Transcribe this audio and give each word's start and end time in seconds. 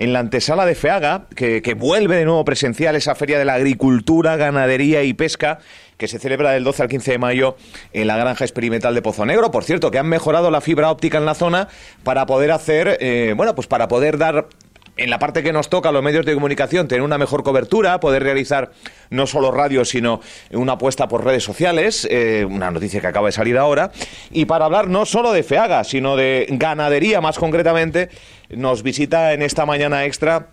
en 0.00 0.14
la 0.14 0.20
antesala 0.20 0.64
de 0.64 0.74
FEAGA, 0.74 1.26
que, 1.36 1.74
vuelve 1.78 2.16
de 2.16 2.24
nuevo 2.24 2.42
presencial 2.42 2.96
esa 2.96 3.14
feria 3.14 3.38
de 3.38 3.44
la 3.44 3.52
agricultura, 3.52 4.36
ganadería 4.36 5.02
y 5.02 5.12
pesca 5.12 5.58
que 5.98 6.08
se 6.08 6.18
celebra 6.18 6.52
del 6.52 6.64
12 6.64 6.84
al 6.84 6.88
15 6.88 7.10
de 7.10 7.18
mayo 7.18 7.56
en 7.92 8.06
la 8.06 8.16
granja 8.16 8.46
experimental 8.46 8.94
de 8.94 9.02
Pozo 9.02 9.26
Negro. 9.26 9.50
Por 9.50 9.62
cierto, 9.62 9.90
que 9.90 9.98
han 9.98 10.08
mejorado 10.08 10.50
la 10.50 10.62
fibra 10.62 10.90
óptica 10.90 11.18
en 11.18 11.26
la 11.26 11.34
zona 11.34 11.68
para 12.02 12.24
poder 12.24 12.50
hacer, 12.50 12.96
eh, 13.00 13.34
bueno, 13.36 13.54
pues 13.54 13.66
para 13.66 13.88
poder 13.88 14.16
dar 14.16 14.46
en 15.00 15.08
la 15.08 15.18
parte 15.18 15.42
que 15.42 15.52
nos 15.52 15.70
toca 15.70 15.90
los 15.92 16.02
medios 16.02 16.26
de 16.26 16.34
comunicación, 16.34 16.86
tener 16.86 17.02
una 17.02 17.16
mejor 17.16 17.42
cobertura, 17.42 17.98
poder 18.00 18.22
realizar 18.22 18.70
no 19.08 19.26
solo 19.26 19.50
radio, 19.50 19.86
sino 19.86 20.20
una 20.52 20.72
apuesta 20.72 21.08
por 21.08 21.24
redes 21.24 21.42
sociales, 21.42 22.06
eh, 22.10 22.46
una 22.48 22.70
noticia 22.70 23.00
que 23.00 23.06
acaba 23.06 23.28
de 23.28 23.32
salir 23.32 23.56
ahora, 23.56 23.92
y 24.30 24.44
para 24.44 24.66
hablar 24.66 24.88
no 24.88 25.06
solo 25.06 25.32
de 25.32 25.42
FEAGA, 25.42 25.84
sino 25.84 26.16
de 26.16 26.46
ganadería 26.50 27.22
más 27.22 27.38
concretamente, 27.38 28.10
nos 28.50 28.82
visita 28.82 29.32
en 29.32 29.40
esta 29.40 29.64
mañana 29.64 30.04
extra 30.04 30.48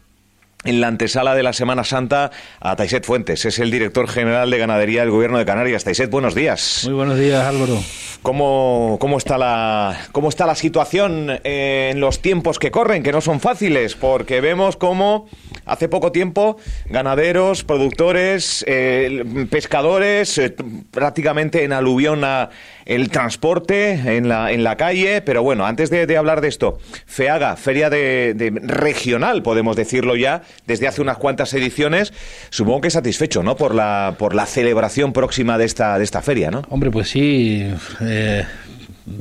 en 0.63 0.81
la 0.81 0.87
antesala 0.87 1.35
de 1.35 1.43
la 1.43 1.53
Semana 1.53 1.83
Santa 1.83 2.31
a 2.59 2.75
Taiset 2.75 3.05
Fuentes. 3.05 3.45
Es 3.45 3.59
el 3.59 3.71
director 3.71 4.07
general 4.07 4.49
de 4.49 4.57
ganadería 4.57 5.01
del 5.01 5.11
Gobierno 5.11 5.37
de 5.37 5.45
Canarias. 5.45 5.83
Taiset, 5.83 6.09
buenos 6.09 6.35
días. 6.35 6.81
Muy 6.85 6.93
buenos 6.93 7.17
días, 7.17 7.45
Álvaro. 7.45 7.77
¿Cómo, 8.21 8.97
cómo, 8.99 9.17
está, 9.17 9.37
la, 9.37 9.97
cómo 10.11 10.29
está 10.29 10.45
la 10.45 10.55
situación 10.55 11.39
en 11.43 11.99
los 11.99 12.21
tiempos 12.21 12.59
que 12.59 12.71
corren, 12.71 13.03
que 13.03 13.11
no 13.11 13.21
son 13.21 13.39
fáciles? 13.39 13.95
Porque 13.95 14.41
vemos 14.41 14.75
cómo 14.75 15.27
hace 15.67 15.87
poco 15.89 16.11
tiempo 16.11 16.57
ganaderos, 16.89 17.63
productores, 17.63 18.63
eh, 18.67 19.23
pescadores, 19.49 20.37
eh, 20.37 20.55
prácticamente 20.91 21.63
en 21.63 21.73
aluvión 21.73 22.23
a 22.23 22.49
el 22.85 23.09
transporte 23.09 24.17
en 24.17 24.29
la, 24.29 24.51
en 24.51 24.63
la 24.63 24.77
calle. 24.77 25.21
Pero 25.21 25.43
bueno, 25.43 25.65
antes 25.65 25.89
de, 25.89 26.17
hablar 26.17 26.41
de 26.41 26.47
esto, 26.47 26.79
FEAGA, 27.05 27.55
Feria 27.57 27.89
de, 27.89 28.53
Regional, 28.63 29.43
podemos 29.43 29.75
decirlo 29.75 30.15
ya, 30.15 30.41
desde 30.65 30.87
hace 30.87 31.01
unas 31.01 31.17
cuantas 31.17 31.53
ediciones, 31.53 32.13
supongo 32.49 32.81
que 32.81 32.89
satisfecho, 32.89 33.43
¿no? 33.43 33.55
Por 33.55 33.75
la, 33.75 34.15
por 34.17 34.33
la 34.33 34.45
celebración 34.45 35.13
próxima 35.13 35.57
de 35.57 35.65
esta, 35.65 35.97
de 35.97 36.03
esta 36.03 36.21
feria, 36.21 36.49
¿no? 36.49 36.63
Hombre, 36.69 36.89
pues 36.89 37.09
sí. 37.09 37.69
Eh, 38.01 38.45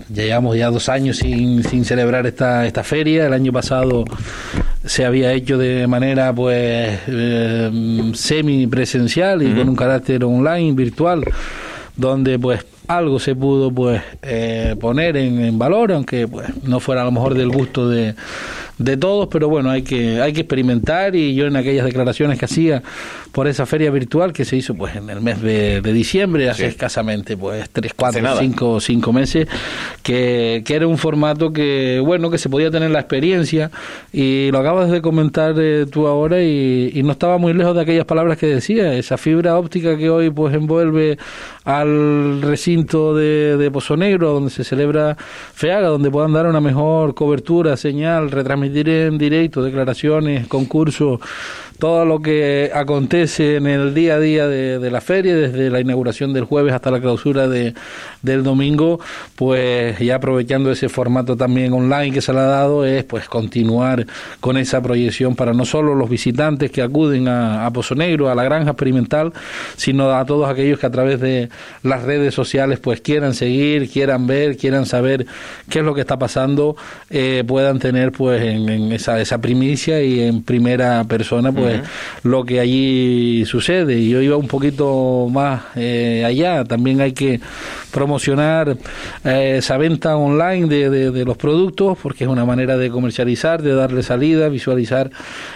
ya 0.08 0.24
llevamos 0.24 0.56
ya 0.56 0.70
dos 0.70 0.88
años 0.88 1.18
sin, 1.18 1.62
sin 1.62 1.84
celebrar 1.84 2.26
esta, 2.26 2.66
esta 2.66 2.82
feria. 2.82 3.26
El 3.26 3.32
año 3.32 3.52
pasado 3.52 4.04
se 4.84 5.04
había 5.04 5.32
hecho 5.32 5.58
de 5.58 5.86
manera 5.86 6.32
pues 6.32 7.00
eh, 7.06 8.12
semi 8.14 8.66
presencial 8.66 9.42
y 9.42 9.54
con 9.54 9.68
un 9.68 9.76
carácter 9.76 10.24
online, 10.24 10.72
virtual, 10.72 11.24
donde 11.96 12.38
pues 12.38 12.64
algo 12.88 13.18
se 13.18 13.34
pudo 13.34 13.70
pues 13.70 14.00
eh, 14.22 14.76
poner 14.80 15.16
en, 15.16 15.58
valor, 15.58 15.92
aunque 15.92 16.28
pues 16.28 16.48
no 16.64 16.80
fuera 16.80 17.02
a 17.02 17.04
lo 17.04 17.12
mejor 17.12 17.34
del 17.34 17.50
gusto 17.50 17.88
de, 17.88 18.14
de 18.78 18.96
todos, 18.96 19.28
pero 19.28 19.48
bueno, 19.48 19.70
hay 19.70 19.82
que, 19.82 20.20
hay 20.20 20.32
que 20.32 20.40
experimentar. 20.40 21.14
Y 21.16 21.34
yo 21.34 21.46
en 21.46 21.56
aquellas 21.56 21.84
declaraciones 21.84 22.38
que 22.38 22.44
hacía 22.44 22.82
por 23.32 23.46
esa 23.46 23.66
feria 23.66 23.90
virtual 23.90 24.32
que 24.32 24.44
se 24.44 24.56
hizo 24.56 24.74
pues 24.74 24.96
en 24.96 25.10
el 25.10 25.20
mes 25.20 25.42
de, 25.42 25.80
diciembre, 25.80 26.48
hace 26.48 26.66
escasamente 26.66 27.36
pues 27.36 27.68
tres, 27.70 27.92
cuatro, 27.94 28.22
cinco, 28.38 28.80
cinco 28.80 29.12
meses, 29.12 29.46
que, 30.02 30.62
que, 30.64 30.74
era 30.74 30.86
un 30.86 30.98
formato 30.98 31.52
que, 31.52 32.00
bueno, 32.04 32.30
que 32.30 32.38
se 32.38 32.48
podía 32.48 32.70
tener 32.70 32.90
la 32.90 33.00
experiencia. 33.00 33.70
Y 34.12 34.50
lo 34.50 34.58
acabas 34.58 34.90
de 34.90 35.00
comentar 35.00 35.54
eh, 35.58 35.86
tú 35.90 36.06
ahora 36.06 36.42
y, 36.42 36.90
y 36.94 37.02
no 37.02 37.12
estaba 37.12 37.38
muy 37.38 37.52
lejos 37.52 37.74
de 37.74 37.82
aquellas 37.82 38.04
palabras 38.04 38.38
que 38.38 38.46
decía, 38.46 38.94
esa 38.94 39.16
fibra 39.16 39.58
óptica 39.58 39.96
que 39.96 40.10
hoy 40.10 40.30
pues 40.30 40.54
envuelve 40.54 41.18
al 41.64 42.42
recinto 42.42 43.14
de, 43.14 43.56
de 43.56 43.70
Pozo 43.70 43.96
Negro, 43.96 44.32
donde 44.32 44.50
se 44.50 44.64
celebra 44.64 45.16
FEAGA, 45.54 45.88
donde 45.88 46.10
puedan 46.10 46.32
dar 46.32 46.46
una 46.46 46.60
mejor 46.60 47.14
cobertura, 47.14 47.76
señal, 47.76 48.30
retransmitir 48.68 48.88
en 48.88 49.18
directo 49.18 49.62
declaraciones, 49.62 50.46
concursos, 50.46 51.20
todo 51.78 52.04
lo 52.04 52.20
que 52.20 52.70
acontece 52.74 53.56
en 53.56 53.66
el 53.66 53.94
día 53.94 54.14
a 54.14 54.20
día 54.20 54.48
de, 54.48 54.90
la 54.90 55.00
feria, 55.00 55.34
desde 55.34 55.70
la 55.70 55.80
inauguración 55.80 56.32
del 56.32 56.44
jueves 56.44 56.72
hasta 56.72 56.90
la 56.90 57.00
clausura 57.00 57.48
de, 57.48 57.74
del 58.22 58.42
domingo, 58.42 59.00
pues 59.34 59.98
ya 59.98 60.16
aprovechando 60.16 60.70
ese 60.70 60.88
formato 60.88 61.36
también 61.36 61.72
online 61.72 62.12
que 62.12 62.20
se 62.20 62.32
le 62.32 62.38
ha 62.38 62.46
dado, 62.46 62.84
es 62.84 63.04
pues 63.04 63.28
continuar 63.28 64.06
con 64.40 64.56
esa 64.56 64.80
proyección 64.80 65.34
para 65.34 65.52
no 65.52 65.64
solo 65.64 65.94
los 65.94 66.08
visitantes 66.08 66.70
que 66.70 66.82
acuden 66.82 67.28
a, 67.28 67.66
a 67.66 67.70
Pozo 67.72 67.94
Negro, 67.94 68.30
a 68.30 68.34
la 68.34 68.44
granja 68.44 68.70
experimental, 68.70 69.32
sino 69.76 70.10
a 70.12 70.24
todos 70.24 70.48
aquellos 70.48 70.78
que 70.78 70.86
a 70.86 70.90
través 70.90 71.20
de 71.20 71.48
las 71.82 72.02
redes 72.02 72.34
sociales 72.34 72.78
pues 72.78 73.00
quieran 73.00 73.34
seguir, 73.34 73.90
quieran 73.90 74.26
ver, 74.26 74.56
quieran 74.56 74.86
saber 74.86 75.26
qué 75.68 75.80
es 75.80 75.84
lo 75.84 75.94
que 75.94 76.00
está 76.00 76.18
pasando, 76.18 76.76
eh, 77.10 77.44
puedan 77.46 77.78
tener 77.78 78.12
pues 78.12 78.42
en, 78.42 78.92
esa, 78.92 79.20
esa 79.20 79.38
primicia 79.38 80.02
y 80.02 80.20
en 80.20 80.42
primera 80.42 81.04
persona 81.04 81.52
pues 81.52 81.65
pues, 81.70 81.88
lo 82.22 82.44
que 82.44 82.60
allí 82.60 83.44
sucede. 83.46 83.98
Y 83.98 84.10
yo 84.10 84.20
iba 84.20 84.36
un 84.36 84.48
poquito 84.48 85.28
más 85.30 85.62
eh, 85.76 86.24
allá. 86.24 86.64
También 86.64 87.00
hay 87.00 87.12
que 87.12 87.40
promocionar 87.90 88.76
eh, 89.24 89.54
esa 89.58 89.76
venta 89.78 90.16
online 90.16 90.68
de, 90.68 91.10
de, 91.10 91.24
los 91.24 91.36
productos, 91.36 91.96
porque 92.02 92.24
es 92.24 92.30
una 92.30 92.44
manera 92.44 92.76
de 92.76 92.90
comercializar, 92.90 93.62
de 93.62 93.74
darle 93.74 94.02
salida, 94.02 94.48
visualizar 94.48 95.10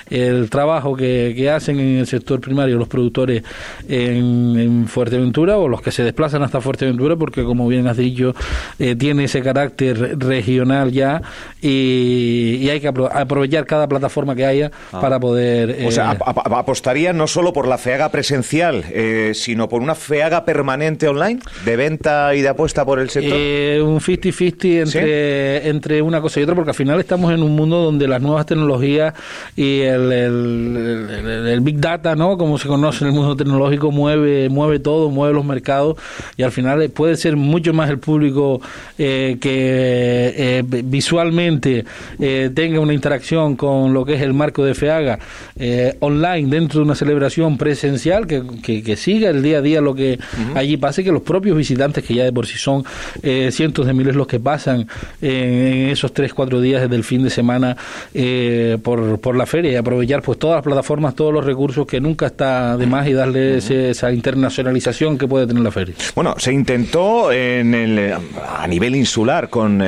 el 0.09 0.49
trabajo 0.49 0.97
que, 0.97 1.35
que 1.37 1.51
hacen 1.51 1.79
en 1.79 1.99
el 1.99 2.07
sector 2.07 2.41
primario 2.41 2.79
los 2.79 2.89
productores 2.89 3.43
en, 3.89 4.87
Fuerteventura 4.87 5.59
o 5.59 5.69
los 5.69 5.83
que 5.83 5.91
se 5.91 6.03
desplazan 6.03 6.43
hasta 6.43 6.61
Fuerteventura, 6.61 7.17
porque 7.17 7.45
como 7.45 7.69
bien 7.69 7.87
has 7.87 7.97
dicho, 7.97 8.35
eh, 8.79 8.97
tiene 8.97 9.25
ese 9.25 9.43
carácter 9.43 10.19
regional 10.19 10.91
ya 10.91 11.23
y, 11.61 12.69
hay 12.71 12.81
que 12.81 12.89
aprovechar 12.89 13.67
cada 13.67 13.89
plataforma 13.89 14.35
que 14.35 14.47
haya 14.47 14.71
ah. 14.93 15.01
para 15.01 15.19
poder 15.19 15.71
apostaría 16.01 17.13
no 17.13 17.27
solo 17.27 17.53
por 17.53 17.69
la 17.69 17.79
FEAGA 17.79 18.11
presencial, 18.11 18.85
eh, 18.91 19.33
sino 19.35 19.69
por 19.69 19.83
una 19.83 19.95
FEAGA 19.95 20.45
permanente 20.45 21.09
online, 21.09 21.41
de 21.65 21.77
venta 21.77 22.35
y 22.35 22.43
de 22.43 22.49
apuesta 22.49 22.85
por 22.85 22.99
el 22.99 23.11
sector. 23.11 23.37
Eh, 23.37 23.81
un 23.83 24.01
50-50 24.01 24.83
entre, 24.83 25.69
entre 25.69 26.03
una 26.03 26.21
cosa 26.21 26.41
y 26.41 26.43
otra, 26.43 26.55
porque 26.55 26.71
al 26.71 26.77
final 26.77 27.01
estamos 27.01 27.33
en 27.33 27.43
un 27.43 27.55
mundo 27.55 27.79
donde 27.79 28.09
las 28.09 28.21
nuevas 28.21 28.47
tecnologías 28.47 29.15
y 29.57 29.81
el, 29.81 30.13
el, 30.13 31.61
Big 31.63 31.79
Data, 31.79 32.17
¿no? 32.17 32.39
como 32.39 32.59
se 32.59 32.69
conoce 32.69 33.05
en 33.05 33.11
el 33.11 33.17
mundo 33.17 33.37
tecnológico, 33.37 33.91
mueve, 33.91 34.49
mueve 34.49 34.79
todo, 34.79 35.11
mueve 35.11 35.35
los 35.35 35.45
mercados 35.45 35.97
y 36.37 36.43
al 36.43 36.53
final 36.53 36.89
puede 36.91 37.17
ser 37.17 37.37
mucho 37.37 37.73
más 37.73 37.91
el 37.91 37.99
público 37.99 38.61
eh, 38.99 39.37
que 39.41 40.65
visualmente 40.85 41.85
tenga 42.19 42.81
una 42.81 42.95
interacción 42.95 43.57
con 43.57 43.93
lo 43.93 44.05
que 44.05 44.15
es 44.15 44.23
el 44.23 44.33
marco 44.35 44.65
de 44.65 44.75
FEAGA. 44.75 45.19
Eh, 45.59 45.90
online 46.01 46.49
dentro 46.49 46.81
de 46.81 46.85
una 46.85 46.95
celebración 46.95 47.59
presencial 47.59 48.27
que, 48.27 48.43
que, 48.63 48.97
siga 48.97 49.31
el 49.31 49.43
día 49.43 49.59
a 49.59 49.63
día 49.63 49.81
lo 49.81 49.95
que 49.95 50.19
allí 50.55 50.77
pase, 50.77 51.05
que 51.05 51.13
los 51.13 51.23
propios 51.23 51.57
visitantes, 51.57 52.05
que 52.05 52.15
ya 52.15 52.25
de 52.25 52.33
por 52.33 52.47
sí 52.47 52.59
son 52.59 52.85
eh, 53.23 53.51
cientos 53.53 53.87
de 53.87 53.93
miles 53.93 54.15
los 54.15 54.27
que 54.27 54.41
pasan 54.41 54.87
en, 55.23 55.89
esos 55.89 56.13
tres, 56.13 56.35
cuatro 56.35 56.61
días 56.61 56.83
desde 56.83 56.97
el 56.97 57.05
fin 57.05 57.23
de 57.23 57.31
semana 57.31 57.77
eh, 58.15 58.79
por, 58.83 59.21
por 59.21 59.37
la 59.37 59.47
feria 59.47 59.73
y 59.73 59.77
aprovechar 59.77 60.23
pues 60.23 60.39
todas 60.39 60.57
las 60.57 60.65
plataformas, 60.65 61.15
todos 61.15 61.33
los 61.33 61.45
recursos 61.45 61.87
que 61.87 62.01
nunca 62.01 62.27
está 62.27 62.77
de 62.77 62.87
más 62.87 63.07
y 63.07 63.13
darle 63.13 63.59
esa 63.59 64.13
internacionalización 64.13 65.19
que 65.19 65.27
puede 65.27 65.47
tener 65.47 65.63
la 65.63 65.71
feria. 65.71 65.95
Bueno, 66.15 66.35
se 66.39 66.53
intentó 66.53 67.33
en 67.33 67.75
el, 67.75 68.15
a 68.47 68.67
nivel 68.67 68.97
insular 68.97 69.49
con 69.49 69.83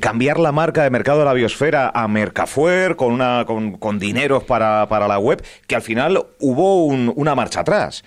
cambiar 0.00 0.40
la 0.40 0.52
marca 0.52 0.82
de 0.82 0.90
mercado 0.90 1.20
de 1.20 1.24
la 1.24 1.32
biosfera 1.32 1.90
a 1.94 2.08
Mercafuer 2.08 2.96
con, 2.96 3.12
una, 3.12 3.44
con, 3.46 3.72
con 3.72 3.98
dineros 3.98 4.44
para 4.44 4.78
para 4.86 4.97
la 5.06 5.18
web, 5.18 5.44
que 5.66 5.76
al 5.76 5.82
final 5.82 6.26
hubo 6.40 6.86
una 6.86 7.34
marcha 7.34 7.60
atrás. 7.60 8.02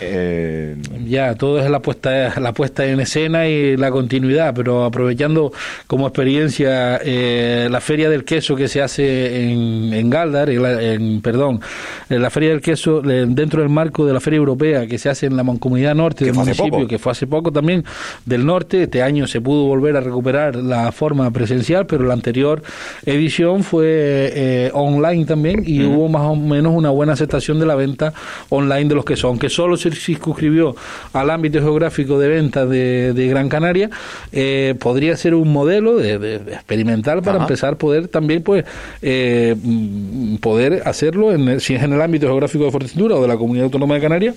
Eh, 0.00 0.76
ya, 1.06 1.34
todo 1.34 1.60
es 1.60 1.70
la 1.70 1.80
puesta, 1.80 2.38
la 2.40 2.52
puesta 2.52 2.84
en 2.84 3.00
escena 3.00 3.46
y 3.46 3.76
la 3.76 3.90
continuidad, 3.90 4.52
pero 4.54 4.84
aprovechando 4.84 5.52
como 5.86 6.08
experiencia 6.08 7.00
eh, 7.02 7.68
la 7.70 7.80
Feria 7.80 8.10
del 8.10 8.24
Queso 8.24 8.56
que 8.56 8.66
se 8.66 8.82
hace 8.82 9.44
en, 9.44 9.92
en 9.94 10.10
Galdar, 10.10 10.50
en, 10.50 11.20
perdón, 11.20 11.60
en 12.08 12.22
la 12.22 12.30
Feria 12.30 12.50
del 12.50 12.60
Queso 12.60 13.02
dentro 13.02 13.60
del 13.60 13.70
marco 13.70 14.04
de 14.04 14.12
la 14.12 14.20
Feria 14.20 14.38
Europea 14.38 14.86
que 14.86 14.98
se 14.98 15.08
hace 15.08 15.26
en 15.26 15.36
la 15.36 15.44
Mancomunidad 15.44 15.94
Norte 15.94 16.24
del 16.24 16.34
municipio, 16.34 16.88
que 16.88 16.98
fue 16.98 17.12
hace 17.12 17.26
poco 17.26 17.52
también 17.52 17.84
del 18.24 18.44
norte. 18.44 18.84
Este 18.84 19.02
año 19.02 19.26
se 19.26 19.40
pudo 19.40 19.64
volver 19.64 19.96
a 19.96 20.00
recuperar 20.00 20.56
la 20.56 20.90
forma 20.90 21.30
presencial, 21.30 21.86
pero 21.86 22.04
la 22.04 22.14
anterior 22.14 22.62
edición 23.06 23.62
fue 23.62 24.32
eh, 24.34 24.70
online 24.72 25.24
también 25.24 25.62
y 25.64 25.84
hubo 25.84 26.08
más 26.08 26.22
o 26.22 26.34
menos 26.34 26.72
una 26.74 26.90
buena 26.90 27.12
aceptación 27.12 27.60
de 27.60 27.66
la 27.66 27.74
venta 27.74 28.12
online 28.48 28.88
de 28.88 28.94
los 28.94 29.04
que 29.04 29.16
son, 29.16 29.38
que 29.38 29.48
solo 29.48 29.76
se 29.76 29.83
circunscribió 29.92 30.74
al 31.12 31.30
ámbito 31.30 31.60
geográfico 31.60 32.18
de 32.18 32.28
venta 32.28 32.66
de, 32.66 33.26
Gran 33.28 33.48
Canaria, 33.48 33.90
eh, 34.32 34.74
podría 34.78 35.16
ser 35.16 35.34
un 35.34 35.52
modelo 35.52 35.96
de, 35.96 36.36
experimental 36.36 37.22
para 37.22 37.38
empezar 37.38 37.74
a 37.74 37.78
poder 37.78 38.08
también 38.08 38.42
pues 38.42 38.64
eh, 39.02 39.54
mm, 39.60 40.36
poder 40.36 40.82
hacerlo 40.84 41.32
en 41.32 41.60
si 41.60 41.74
es 41.74 41.82
en 41.82 41.92
el 41.92 42.02
ámbito 42.02 42.26
geográfico 42.26 42.64
de 42.64 42.70
Fuerteventura 42.70 43.16
o 43.16 43.22
de 43.22 43.28
la 43.28 43.36
Comunidad 43.36 43.64
Autónoma 43.64 43.94
de 43.94 44.00
Canarias 44.00 44.34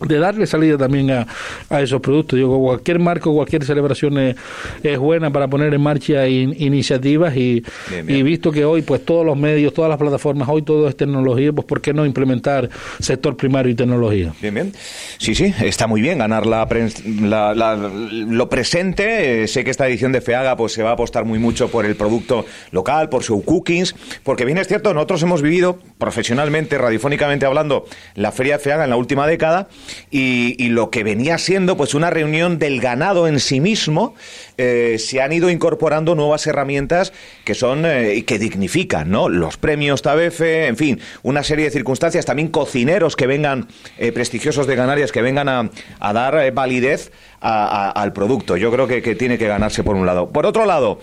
de 0.00 0.18
darle 0.18 0.46
salida 0.46 0.76
también 0.76 1.10
a, 1.10 1.26
a 1.70 1.82
esos 1.82 2.00
productos. 2.00 2.36
Digo, 2.36 2.58
cualquier 2.60 2.98
marco, 2.98 3.32
cualquier 3.34 3.64
celebración 3.64 4.18
es, 4.18 4.36
es 4.82 4.98
buena 4.98 5.30
para 5.30 5.48
poner 5.48 5.72
en 5.72 5.80
marcha 5.80 6.26
iniciativas 6.28 7.36
y, 7.36 7.62
y, 8.08 8.22
visto 8.22 8.50
que 8.50 8.64
hoy 8.64 8.82
pues 8.82 9.04
todos 9.04 9.24
los 9.24 9.36
medios, 9.36 9.72
todas 9.72 9.88
las 9.88 9.98
plataformas, 9.98 10.48
hoy 10.48 10.62
todo 10.62 10.88
es 10.88 10.96
tecnología, 10.96 11.52
pues 11.52 11.66
¿por 11.66 11.80
qué 11.80 11.92
no 11.92 12.06
implementar 12.06 12.68
sector 13.00 13.36
primario 13.36 13.72
y 13.72 13.74
tecnología? 13.74 14.32
Bien, 14.40 14.54
bien. 14.54 14.72
Sí, 15.18 15.34
sí, 15.34 15.54
está 15.60 15.86
muy 15.86 16.00
bien 16.00 16.18
ganar 16.18 16.46
la, 16.46 16.66
la, 17.54 17.76
lo 17.76 18.48
presente. 18.48 19.44
Eh, 19.44 19.48
sé 19.48 19.64
que 19.64 19.70
esta 19.70 19.86
edición 19.86 20.12
de 20.12 20.20
FEAGA 20.20 20.56
pues 20.56 20.72
se 20.72 20.82
va 20.82 20.90
a 20.90 20.92
apostar 20.94 21.24
muy 21.24 21.38
mucho 21.38 21.68
por 21.68 21.86
el 21.86 21.96
producto 21.96 22.44
local, 22.70 23.08
por 23.08 23.22
su 23.22 23.42
cookings, 23.42 23.94
porque 24.22 24.44
bien 24.44 24.58
es 24.58 24.68
cierto, 24.68 24.92
nosotros 24.94 25.22
hemos 25.22 25.42
vivido 25.42 25.78
profesionalmente, 25.98 26.78
radiofónicamente 26.78 27.46
hablando, 27.46 27.86
la 28.14 28.32
feria 28.32 28.54
de 28.54 28.58
FEAGA 28.64 28.84
en 28.84 28.90
la 28.90 28.96
última 28.96 29.26
década 29.26 29.68
y, 30.10 30.68
lo 30.68 30.90
que 30.90 31.04
venía 31.04 31.38
siendo 31.38 31.76
pues 31.76 31.94
una 31.94 32.10
reunión 32.10 32.58
del 32.58 32.80
ganado 32.80 33.28
en 33.28 33.38
sí 33.38 33.60
mismo, 33.60 34.14
eh, 34.58 34.96
se 34.98 35.20
han 35.20 35.32
ido 35.32 35.50
incorporando 35.50 36.14
nuevas 36.14 36.46
herramientas 36.46 37.12
que 37.44 37.54
son 37.54 37.84
eh, 37.86 38.14
y 38.16 38.22
que 38.22 38.38
dignifican, 38.38 39.10
¿no? 39.10 39.28
Los 39.28 39.56
premios 39.56 40.02
TABEFE, 40.02 40.66
en 40.66 40.76
fin, 40.76 41.00
una 41.22 41.42
serie 41.42 41.66
de 41.66 41.70
circunstancias, 41.70 42.24
también 42.24 42.48
cocineros 42.48 43.14
que 43.14 43.26
vengan, 43.26 43.68
eh, 43.98 44.10
prestigiosos 44.12 44.66
de 44.66 44.76
Canarias, 44.76 45.12
que 45.12 45.22
vengan 45.22 45.48
a, 45.48 45.70
dar 46.12 46.52
validez 46.52 47.12
al 47.40 48.12
producto. 48.12 48.56
Yo 48.56 48.70
creo 48.72 48.86
que, 48.86 49.02
que, 49.02 49.14
tiene 49.14 49.36
que 49.38 49.48
ganarse 49.48 49.82
por 49.82 49.96
un 49.96 50.06
lado. 50.06 50.30
Por 50.30 50.46
otro 50.46 50.64
lado, 50.64 50.98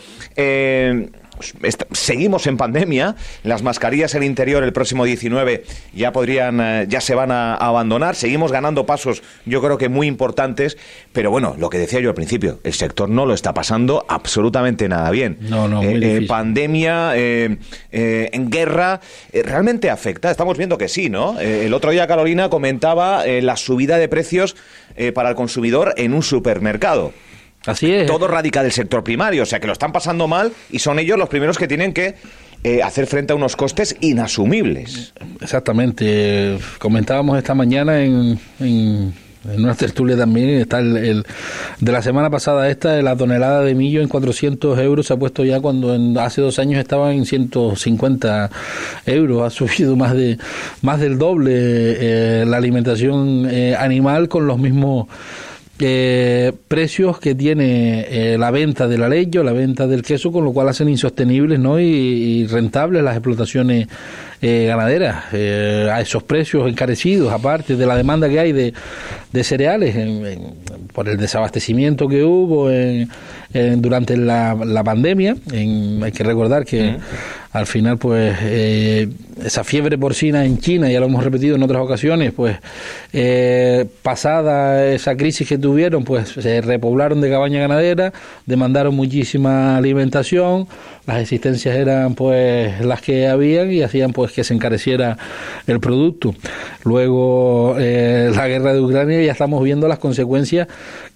seguimos 1.91 2.47
en 2.47 2.57
pandemia, 2.57 3.15
las 3.43 3.63
mascarillas 3.63 4.15
en 4.15 4.23
interior 4.23 4.63
el 4.63 4.73
próximo 4.73 5.05
19 5.05 5.63
ya 5.93 6.11
podrían, 6.11 6.59
eh, 6.61 6.85
ya 6.87 7.01
se 7.01 7.15
van 7.15 7.31
a, 7.31 7.55
abandonar, 7.55 8.15
seguimos 8.15 8.51
ganando 8.51 8.85
pasos 8.85 9.23
yo 9.45 9.61
creo 9.61 9.77
que 9.77 9.89
muy 9.89 10.07
importantes, 10.07 10.77
pero 11.13 11.31
bueno, 11.31 11.55
lo 11.57 11.69
que 11.69 11.77
decía 11.77 11.99
yo 11.99 12.09
al 12.09 12.15
principio, 12.15 12.59
el 12.63 12.73
sector 12.73 13.09
no 13.09 13.25
lo 13.25 13.33
está 13.33 13.53
pasando 13.53 14.05
absolutamente 14.07 14.87
nada 14.87 15.09
bien. 15.11 15.37
No, 15.41 15.67
no, 15.67 15.81
muy 15.81 16.03
eh, 16.03 16.17
eh, 16.17 16.27
pandemia, 16.27 17.13
en 17.15 18.49
guerra, 18.49 18.99
realmente 19.33 19.89
afecta, 19.89 20.31
estamos 20.31 20.57
viendo 20.57 20.77
que 20.77 20.87
sí, 20.87 21.09
¿no? 21.09 21.39
el 21.39 21.73
otro 21.73 21.91
día 21.91 22.07
Carolina 22.07 22.49
comentaba 22.49 23.25
la 23.25 23.57
subida 23.57 23.97
de 23.97 24.07
precios 24.07 24.55
para 25.13 25.29
el 25.29 25.35
consumidor 25.35 25.93
en 25.97 26.13
un 26.13 26.23
supermercado. 26.23 27.13
Así 27.65 27.91
es. 27.91 28.07
Todo 28.07 28.27
radica 28.27 28.63
del 28.63 28.71
sector 28.71 29.03
primario, 29.03 29.43
o 29.43 29.45
sea 29.45 29.59
que 29.59 29.67
lo 29.67 29.73
están 29.73 29.91
pasando 29.91 30.27
mal 30.27 30.51
y 30.71 30.79
son 30.79 30.99
ellos 30.99 31.17
los 31.17 31.29
primeros 31.29 31.57
que 31.57 31.67
tienen 31.67 31.93
que 31.93 32.15
eh, 32.63 32.83
hacer 32.83 33.07
frente 33.07 33.33
a 33.33 33.35
unos 33.35 33.55
costes 33.55 33.95
inasumibles. 34.01 35.13
Exactamente. 35.41 36.57
Comentábamos 36.79 37.37
esta 37.37 37.55
mañana 37.55 38.03
en, 38.03 38.39
en, 38.59 39.13
una 39.57 39.73
tertulia 39.73 40.15
también, 40.15 40.49
está 40.49 40.77
el, 40.77 41.25
de 41.79 41.91
la 41.91 42.03
semana 42.03 42.29
pasada 42.29 42.69
esta, 42.69 43.01
la 43.01 43.15
tonelada 43.15 43.63
de 43.63 43.73
millo 43.73 44.01
en 44.03 44.07
400 44.07 44.77
euros 44.77 45.07
se 45.07 45.13
ha 45.13 45.17
puesto 45.17 45.43
ya 45.43 45.59
cuando 45.59 45.97
hace 46.21 46.41
dos 46.41 46.59
años 46.59 46.79
estaba 46.79 47.11
en 47.11 47.25
150 47.25 48.51
euros, 49.07 49.41
ha 49.41 49.49
subido 49.55 49.95
más 49.95 50.13
de 50.13 50.37
más 50.83 50.99
del 50.99 51.17
doble 51.17 51.53
eh, 51.55 52.45
la 52.45 52.57
alimentación 52.57 53.47
eh, 53.49 53.75
animal 53.75 54.29
con 54.29 54.45
los 54.45 54.59
mismos 54.59 55.07
eh, 55.81 56.53
precios 56.67 57.19
que 57.19 57.35
tiene 57.35 58.05
eh, 58.09 58.37
la 58.37 58.51
venta 58.51 58.87
de 58.87 58.97
la 58.97 59.09
leche 59.09 59.39
o 59.39 59.43
la 59.43 59.51
venta 59.51 59.87
del 59.87 60.03
queso, 60.03 60.31
con 60.31 60.43
lo 60.43 60.53
cual 60.53 60.69
hacen 60.69 60.89
insostenibles 60.89 61.59
¿no? 61.59 61.79
y, 61.79 62.47
rentables 62.47 63.03
las 63.03 63.15
explotaciones 63.15 63.87
eh, 64.41 64.65
ganaderas 64.67 65.25
eh, 65.33 65.89
a 65.91 66.01
esos 66.01 66.23
precios 66.23 66.67
encarecidos, 66.67 67.31
aparte 67.31 67.75
de 67.75 67.85
la 67.85 67.95
demanda 67.95 68.29
que 68.29 68.39
hay 68.39 68.51
de, 68.51 68.73
de 69.31 69.43
cereales 69.43 69.95
por 70.93 71.07
el 71.07 71.17
desabastecimiento 71.17 72.07
que 72.07 72.23
hubo 72.23 72.69
durante 73.77 74.17
la, 74.17 74.55
la 74.55 74.83
pandemia. 74.83 75.35
hay 75.51 76.11
que 76.11 76.23
recordar 76.23 76.65
que 76.65 76.97
al 77.53 77.67
final, 77.67 77.97
pues, 77.97 78.37
eh, 78.43 79.09
esa 79.43 79.65
fiebre 79.65 79.97
porcina 79.97 80.45
en 80.45 80.59
China, 80.59 80.89
ya 80.89 81.01
lo 81.01 81.07
hemos 81.07 81.21
repetido 81.21 81.57
en 81.57 81.63
otras 81.63 81.81
ocasiones, 81.81 82.31
pues, 82.31 82.57
eh, 83.11 83.85
pasada 84.03 84.87
esa 84.87 85.17
crisis 85.17 85.49
que 85.49 85.57
tuvieron, 85.57 86.05
pues, 86.05 86.29
se 86.29 86.61
repoblaron 86.61 87.19
de 87.19 87.29
cabaña 87.29 87.59
ganadera, 87.59 88.13
demandaron 88.45 88.95
muchísima 88.95 89.75
alimentación, 89.75 90.67
las 91.05 91.19
existencias 91.19 91.75
eran, 91.75 92.15
pues, 92.15 92.79
las 92.85 93.01
que 93.01 93.27
habían 93.27 93.69
y 93.69 93.81
hacían, 93.81 94.13
pues, 94.13 94.31
que 94.31 94.45
se 94.45 94.53
encareciera 94.53 95.17
el 95.67 95.81
producto. 95.81 96.33
Luego, 96.85 97.75
eh, 97.79 98.31
la 98.33 98.47
guerra 98.47 98.73
de 98.73 98.79
Ucrania, 98.79 99.20
ya 99.25 99.31
estamos 99.31 99.63
viendo 99.63 99.87
las 99.87 99.99
consecuencias 99.99 100.67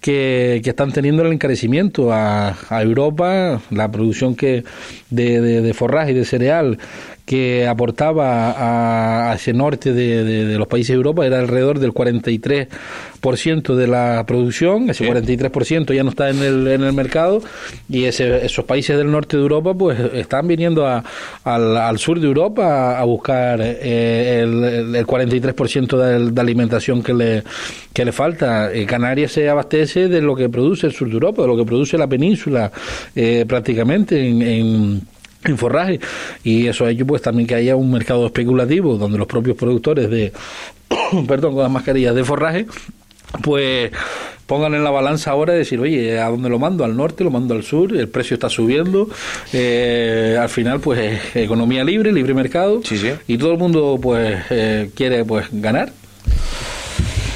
que, 0.02 0.62
que 0.64 0.70
están 0.70 0.92
teniendo 0.92 1.24
el 1.24 1.34
encarecimiento 1.34 2.12
a, 2.12 2.56
a 2.70 2.82
Europa, 2.82 3.62
la 3.72 3.92
producción 3.92 4.36
que 4.36 4.64
de, 5.10 5.42
de, 5.42 5.62
de 5.62 5.74
forraje 5.74 6.12
y 6.12 6.16
de 6.16 6.26
cereal 6.26 6.78
que 7.26 7.68
aportaba 7.68 9.32
a, 9.32 9.36
ese 9.36 9.54
norte 9.54 9.94
de, 9.94 10.58
los 10.58 10.68
países 10.68 10.90
de 10.90 10.96
Europa 10.96 11.26
era 11.26 11.40
alrededor 11.40 11.80
del 11.80 11.92
43% 11.92 13.76
de 13.76 13.88
la 13.88 14.24
producción, 14.28 14.90
ese 14.90 15.10
43% 15.10 15.94
ya 15.94 16.04
no 16.04 16.12
está 16.12 16.30
en 16.30 16.44
el, 16.44 16.68
en 16.68 16.84
el 16.84 16.94
mercado. 16.94 17.42
Y 17.90 18.04
esos 18.06 18.66
países 18.66 18.98
del 18.98 19.12
norte 19.12 19.38
de 19.38 19.44
Europa 19.44 19.74
pues 19.74 20.00
están 20.14 20.48
viniendo 20.48 20.86
al, 21.44 21.98
sur 21.98 22.20
de 22.20 22.28
Europa 22.28 23.00
a, 23.00 23.04
buscar 23.04 23.60
eh, 23.62 24.42
el, 24.42 24.96
el, 24.96 25.08
43% 25.08 25.98
de, 25.98 26.32
de, 26.32 26.42
alimentación 26.42 27.02
que 27.02 27.14
le, 27.14 27.44
que 27.94 28.06
le 28.06 28.12
falta. 28.12 28.72
Eh, 28.72 28.86
Canarias 28.86 29.32
se 29.32 29.50
abastece 29.50 30.08
de 30.08 30.22
lo 30.22 30.36
que 30.36 30.50
produce 30.50 30.88
el 30.88 30.94
sur 30.94 31.08
de 31.08 31.16
Europa, 31.16 31.42
de 31.42 31.48
lo 31.48 31.58
que 31.58 31.66
produce 31.66 31.98
la 31.98 32.08
península 32.08 32.72
eh, 33.16 33.46
prácticamente 33.48 34.28
en 34.28 34.36
en 34.42 35.02
forraje 35.54 36.00
y 36.44 36.68
eso 36.68 36.86
ha 36.86 36.92
hecho 36.92 37.06
pues 37.06 37.22
también 37.22 37.48
que 37.48 37.56
haya 37.56 37.76
un 37.76 37.92
mercado 37.92 38.26
especulativo 38.26 38.98
donde 38.98 39.18
los 39.18 39.28
propios 39.28 39.56
productores 39.56 40.10
de 40.10 40.34
perdón 41.28 41.54
con 41.54 41.64
las 41.64 41.72
mascarillas 41.72 42.16
de 42.16 42.24
forraje 42.24 42.66
pues 43.42 43.92
pongan 44.46 44.76
en 44.76 44.84
la 44.84 44.92
balanza 44.92 45.32
ahora 45.32 45.56
y 45.56 45.60
decir, 45.60 45.80
oye, 45.80 46.20
¿a 46.20 46.30
dónde 46.30 46.50
lo 46.50 46.60
mando? 46.60 46.84
¿Al 46.84 46.96
norte? 46.96 47.24
¿Lo 47.24 47.32
mando 47.32 47.54
al 47.54 47.64
sur? 47.64 47.96
El 47.96 48.08
precio 48.08 48.36
está 48.36 48.50
subiendo. 48.50 49.10
Eh, 49.54 50.38
al 50.40 50.50
final, 50.50 50.80
pues, 50.80 51.36
economía 51.36 51.84
libre, 51.84 52.12
libre 52.12 52.34
mercado. 52.34 52.82
Y 53.28 53.38
todo 53.38 53.54
el 53.54 53.58
mundo, 53.58 54.00
pues, 54.02 54.38
eh, 54.50 54.92
quiere, 54.96 55.26
pues, 55.26 55.48
ganar. 55.52 55.92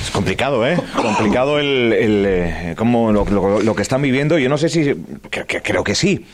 Es 0.03 0.11
complicado, 0.11 0.65
¿eh? 0.67 0.77
complicado 0.95 1.59
el, 1.59 1.93
el 1.93 2.25
eh, 2.25 2.73
como 2.77 3.11
lo, 3.11 3.25
lo, 3.61 3.75
que 3.75 3.81
están 3.81 4.01
viviendo. 4.01 4.37
Yo 4.37 4.49
no 4.49 4.57
sé 4.57 4.69
si... 4.69 4.93
creo 5.29 5.83
que 5.83 5.95
sí 5.95 6.25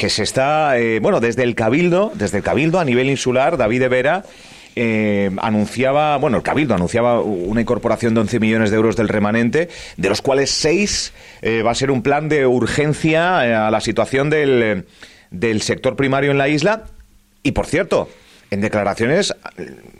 que 0.00 0.08
se 0.08 0.22
está, 0.22 0.78
eh, 0.78 0.98
bueno, 0.98 1.20
desde 1.20 1.42
el 1.42 1.54
Cabildo, 1.54 2.10
desde 2.14 2.38
el 2.38 2.42
Cabildo 2.42 2.80
a 2.80 2.86
nivel 2.86 3.10
insular, 3.10 3.58
David 3.58 3.80
de 3.80 3.88
Vera 3.88 4.24
eh, 4.74 5.30
anunciaba, 5.42 6.16
bueno, 6.16 6.38
el 6.38 6.42
Cabildo 6.42 6.74
anunciaba 6.74 7.20
una 7.20 7.60
incorporación 7.60 8.14
de 8.14 8.20
11 8.20 8.40
millones 8.40 8.70
de 8.70 8.76
euros 8.76 8.96
del 8.96 9.08
remanente, 9.08 9.68
de 9.98 10.08
los 10.08 10.22
cuales 10.22 10.52
6 10.52 11.12
eh, 11.42 11.60
va 11.60 11.72
a 11.72 11.74
ser 11.74 11.90
un 11.90 12.00
plan 12.00 12.30
de 12.30 12.46
urgencia 12.46 13.66
a 13.66 13.70
la 13.70 13.80
situación 13.82 14.30
del, 14.30 14.86
del 15.30 15.60
sector 15.60 15.96
primario 15.96 16.30
en 16.30 16.38
la 16.38 16.48
isla. 16.48 16.84
Y 17.42 17.52
por 17.52 17.66
cierto, 17.66 18.08
en 18.50 18.60
declaraciones 18.60 19.34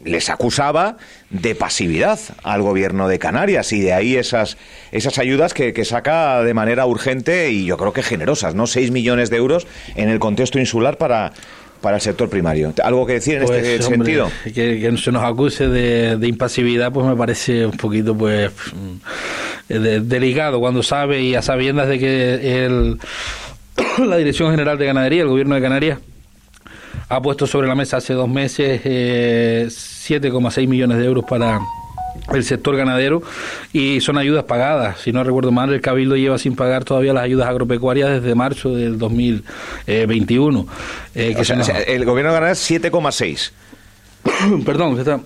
les 0.05 0.29
acusaba 0.29 0.97
de 1.31 1.55
pasividad 1.55 2.19
al 2.43 2.63
gobierno 2.63 3.09
de 3.09 3.19
Canarias 3.19 3.73
y 3.73 3.81
de 3.81 3.93
ahí 3.93 4.17
esas, 4.17 4.57
esas 4.93 5.19
ayudas 5.19 5.55
que, 5.55 5.85
saca 5.85 6.43
de 6.43 6.55
manera 6.55 6.87
urgente 6.87 7.51
y 7.51 7.65
yo 7.65 7.77
creo 7.77 7.93
que 7.93 8.03
generosas, 8.03 8.55
¿no? 8.55 8.67
6 8.67 8.91
millones 8.91 9.31
de 9.31 9.37
euros 9.37 9.67
en 9.95 10.09
el 10.09 10.19
contexto 10.19 10.59
insular 10.59 10.99
para, 10.99 11.33
para 11.81 11.97
el 11.97 12.03
sector 12.03 12.29
primario. 12.29 12.73
¿Algo 12.83 13.07
que 13.07 13.15
decir 13.15 13.37
en 13.37 13.43
este 13.45 13.77
pues, 13.77 13.85
sentido? 13.87 14.31
Que, 14.55 14.95
se 14.97 15.13
nos 15.13 15.25
acuse 15.25 15.69
de, 15.69 16.27
impasividad, 16.27 16.93
pues 16.93 17.07
me 17.07 17.17
parece 17.17 17.67
un 17.67 17.77
poquito, 17.77 18.17
pues, 18.17 18.51
mm, 18.73 19.75
delicado 20.03 20.61
cuando 20.61 20.83
sabe 20.83 21.23
y 21.23 21.35
a 21.35 21.43
sabiendas 21.43 21.89
de 21.89 21.99
que 21.99 22.65
el, 22.65 22.99
la 24.09 24.17
Dirección 24.17 24.51
General 24.51 24.79
de 24.79 24.87
Ganadería, 24.87 25.23
el 25.23 25.29
gobierno 25.29 25.55
de 25.55 25.61
Canarias, 25.61 25.99
ha 27.11 27.21
puesto 27.21 27.47
sobre 27.47 27.67
la 27.67 27.75
mesa 27.75 27.97
hace 27.97 28.15
dos 28.15 28.29
meses 28.29 28.81
eh, 28.85 29.67
7,6 29.69 30.69
millones 30.69 30.99
de 30.99 31.05
euros 31.05 31.25
para 31.29 31.61
el 32.33 32.45
sector 32.45 32.77
ganadero 32.77 33.21
y 33.73 34.01
son 34.01 34.17
ayudas 34.17 34.45
pagadas. 34.45 35.01
Si 35.01 35.13
no 35.13 35.25
recuerdo 35.25 35.51
mal, 35.51 35.73
el 35.73 35.81
Cabildo 35.81 36.17
lleva 36.17 36.39
sin 36.39 36.55
pagar 36.55 36.85
todavía 36.85 37.13
las 37.13 37.25
ayudas 37.25 37.49
agropecuarias 37.49 38.23
desde 38.23 38.37
marzo 38.37 38.77
del 38.77 38.97
2021. 38.97 40.67
Eh, 41.17 41.35
que 41.35 41.93
el 41.93 42.05
gobierno 42.05 42.33
de 42.33 42.39
Canarias 42.39 42.71
7,6. 42.71 43.51
Perdón, 44.65 44.99
está... 45.01 45.19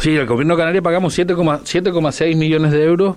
sí, 0.00 0.16
el 0.16 0.26
gobierno 0.26 0.54
de 0.54 0.60
Canarias 0.60 0.82
pagamos 0.82 1.18
7,6 1.18 2.36
millones 2.36 2.72
de 2.72 2.84
euros 2.84 3.16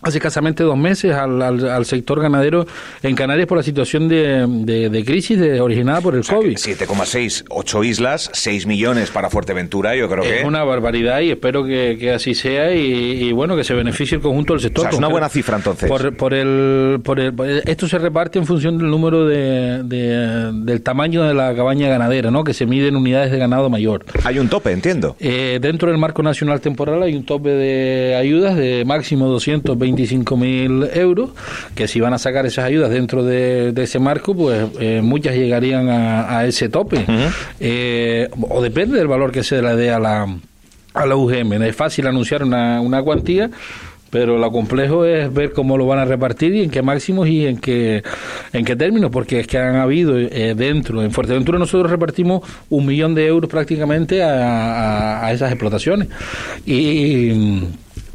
hace 0.00 0.18
escasamente 0.18 0.62
dos 0.62 0.76
meses 0.76 1.12
al, 1.12 1.42
al, 1.42 1.84
sector 1.84 2.20
ganadero 2.20 2.66
en 3.02 3.16
Canarias 3.16 3.48
por 3.48 3.58
la 3.58 3.64
situación 3.64 4.08
de, 4.08 4.46
de, 4.46 5.04
crisis 5.04 5.38
de, 5.38 5.60
originada 5.60 6.00
por 6.00 6.14
el 6.14 6.24
COVID. 6.24 6.56
7,6, 6.56 7.44
8 7.48 7.84
islas, 7.84 8.30
6 8.32 8.66
millones 8.66 9.10
para 9.10 9.28
Fuerteventura, 9.28 9.96
yo 9.96 10.08
creo 10.08 10.22
que... 10.22 10.40
Es 10.40 10.44
una 10.44 10.62
barbaridad 10.62 11.20
y 11.20 11.30
espero 11.30 11.64
que, 11.64 11.96
que 11.98 12.12
así 12.12 12.34
sea 12.34 12.72
y, 12.74 13.32
bueno, 13.32 13.56
que 13.56 13.64
se 13.64 13.74
beneficie 13.74 14.16
el 14.16 14.22
conjunto 14.22 14.52
del 14.52 14.62
sector. 14.62 14.88
es 14.88 14.96
una 14.96 15.08
buena 15.08 15.28
cifra 15.28 15.56
entonces. 15.56 15.88
Por, 15.88 16.16
por, 16.16 16.32
el, 16.32 17.00
por, 17.02 17.18
el, 17.18 17.34
esto 17.66 17.88
se 17.88 17.98
reparte 17.98 18.38
en 18.38 18.46
función 18.46 18.78
del 18.78 18.90
número 18.90 19.26
de, 19.26 19.82
del 19.82 20.82
tamaño 20.82 21.24
de 21.24 21.34
la 21.34 21.54
cabaña 21.56 21.88
ganadera, 21.88 22.30
¿no? 22.30 22.44
que 22.44 22.54
se 22.54 22.66
mide 22.66 22.88
en 22.88 22.96
unidades 22.96 23.32
de 23.32 23.38
ganado 23.38 23.68
mayor. 23.68 24.04
Hay 24.24 24.38
un 24.38 24.48
tope, 24.48 24.70
entiendo. 24.70 25.16
Eh, 25.18 25.58
dentro 25.60 25.90
del 25.90 25.98
marco 25.98 26.22
nacional 26.22 26.60
temporal 26.60 27.02
hay 27.02 27.16
un 27.16 27.24
tope 27.24 27.50
de 27.50 28.14
ayudas 28.14 28.56
de 28.56 28.84
máximo 28.86 29.26
220 29.26 29.87
25.000 29.92 30.96
euros, 30.96 31.30
que 31.74 31.88
si 31.88 32.00
van 32.00 32.14
a 32.14 32.18
sacar 32.18 32.46
esas 32.46 32.64
ayudas 32.64 32.90
dentro 32.90 33.24
de, 33.24 33.72
ese 33.76 33.98
marco, 33.98 34.34
pues 34.34 34.66
eh, 34.80 35.00
muchas 35.02 35.34
llegarían 35.34 35.88
a, 35.88 36.44
ese 36.46 36.68
tope. 36.68 37.04
Eh, 37.60 38.28
o 38.48 38.62
depende 38.62 38.98
del 38.98 39.08
valor 39.08 39.32
que 39.32 39.42
se 39.42 39.62
le 39.62 39.76
dé 39.76 39.90
a 39.90 39.98
la, 39.98 40.26
a 40.94 41.06
la 41.06 41.16
UGM. 41.16 41.62
Es 41.62 41.76
fácil 41.76 42.06
anunciar 42.06 42.42
una, 42.42 42.80
una 42.80 43.02
cuantía, 43.02 43.50
pero 44.10 44.38
lo 44.38 44.50
complejo 44.50 45.04
es 45.04 45.32
ver 45.32 45.52
cómo 45.52 45.76
lo 45.76 45.86
van 45.86 45.98
a 45.98 46.04
repartir 46.04 46.54
y 46.54 46.62
en 46.62 46.70
qué 46.70 46.82
máximos 46.82 47.28
y 47.28 47.46
en 47.46 47.58
qué 47.58 48.02
en 48.52 48.64
qué 48.64 48.76
términos 48.76 49.10
porque 49.10 49.40
es 49.40 49.46
que 49.46 49.58
han 49.58 49.76
habido 49.76 50.18
eh, 50.18 50.54
dentro 50.56 51.02
en 51.02 51.10
Fuerteventura 51.10 51.58
nosotros 51.58 51.90
repartimos 51.90 52.42
un 52.70 52.86
millón 52.86 53.14
de 53.14 53.26
euros 53.26 53.50
prácticamente 53.50 54.22
a, 54.22 55.24
a 55.24 55.32
esas 55.32 55.50
explotaciones 55.50 56.08
y 56.64 57.62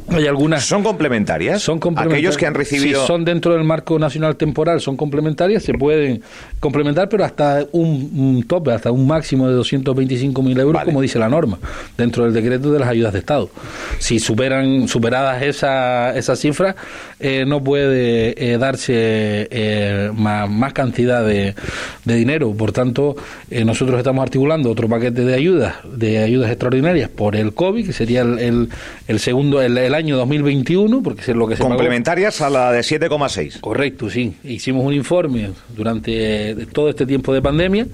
hay 0.08 0.26
algunas. 0.26 0.64
¿Son 0.64 0.82
complementarias? 0.82 1.62
Son 1.62 1.78
complementarias. 1.78 2.18
Aquellos 2.18 2.36
que 2.36 2.46
han 2.46 2.54
recibido. 2.54 3.00
Si 3.00 3.06
son 3.06 3.24
dentro 3.24 3.54
del 3.54 3.64
marco 3.64 3.98
nacional 3.98 4.36
temporal, 4.36 4.80
son 4.80 4.96
complementarias, 4.96 5.62
se 5.62 5.74
pueden 5.74 6.22
complementar, 6.60 7.08
pero 7.08 7.24
hasta 7.24 7.64
un, 7.72 8.44
tope, 8.46 8.72
hasta 8.72 8.90
un 8.90 9.06
máximo 9.06 9.48
de 9.48 9.58
225.000 9.58 10.60
euros, 10.60 10.84
como 10.84 11.00
dice 11.00 11.18
la 11.18 11.28
norma, 11.28 11.58
dentro 11.96 12.24
del 12.24 12.32
decreto 12.32 12.70
de 12.70 12.78
las 12.78 12.88
ayudas 12.88 13.12
de 13.12 13.20
Estado. 13.20 13.50
Si 13.98 14.18
superan 14.18 14.88
superadas 14.88 15.42
esa, 15.42 16.14
esa 16.16 16.36
cifra, 16.36 16.76
eh, 17.20 17.44
no 17.46 17.62
puede 17.62 18.52
eh, 18.52 18.58
darse 18.58 19.48
eh, 19.50 20.10
más, 20.14 20.72
cantidad 20.72 21.24
de, 21.24 21.54
dinero. 22.04 22.52
Por 22.52 22.72
tanto, 22.72 23.16
nosotros 23.50 23.98
estamos 23.98 24.22
articulando 24.22 24.70
otro 24.70 24.88
paquete 24.88 25.24
de 25.24 25.34
ayudas, 25.34 25.76
de 25.90 26.18
ayudas 26.18 26.50
extraordinarias 26.50 27.08
por 27.08 27.36
el 27.36 27.54
COVID, 27.54 27.86
que 27.86 27.92
sería 27.92 28.22
el, 28.22 28.68
el, 29.08 29.18
segundo, 29.20 29.62
el 29.62 29.93
año 29.94 30.16
2021, 30.16 31.02
porque 31.02 31.22
es 31.22 31.36
lo 31.36 31.46
que 31.46 31.56
se 31.56 31.62
Complementarias 31.62 32.40
a 32.40 32.50
la 32.50 32.72
de 32.72 32.80
7,6. 32.80 33.60
Correcto, 33.60 34.10
sí. 34.10 34.34
Hicimos 34.44 34.84
un 34.84 34.92
informe 34.92 35.50
durante 35.74 36.66
todo 36.72 36.90
este 36.90 37.06
tiempo 37.06 37.32
de 37.32 37.40
pandemia 37.40 37.86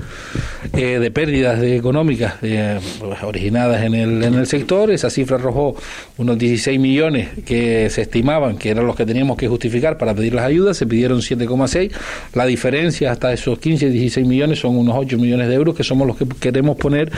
eh, 0.73 0.99
de 0.99 1.11
pérdidas 1.11 1.63
económicas 1.63 2.35
eh, 2.43 2.79
originadas 3.23 3.85
en 3.85 3.95
el, 3.95 4.23
en 4.25 4.35
el 4.35 4.47
sector. 4.47 4.91
Esa 4.91 5.11
cifra 5.11 5.37
arrojó 5.37 5.77
unos 6.17 6.39
16 6.39 6.81
millones 6.81 7.29
que 7.45 7.89
se 7.91 8.03
estimaban 8.03 8.57
que 8.57 8.71
eran 8.71 8.87
los 8.87 8.97
que 8.97 9.07
teníamos 9.07 9.37
que 9.37 9.49
justificar 9.49 9.99
para 9.99 10.15
pedir 10.15 10.35
las 10.35 10.45
ayudas. 10.45 10.77
Se 10.77 10.87
pidieron 10.87 11.21
7,6. 11.21 11.93
La 12.35 12.47
diferencia 12.47 13.13
hasta 13.13 13.33
esos 13.33 13.59
15, 13.59 13.91
16 13.91 14.27
millones 14.27 14.59
son 14.59 14.77
unos 14.77 14.97
8 14.97 15.19
millones 15.19 15.49
de 15.49 15.55
euros 15.55 15.77
que 15.77 15.85
somos 15.85 16.07
los 16.07 16.17
que 16.17 16.27
queremos 16.41 16.77
poner 16.77 17.13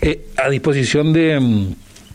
eh, 0.00 0.26
a 0.36 0.48
disposición 0.48 1.12
de 1.12 1.40
mm, 1.40 1.74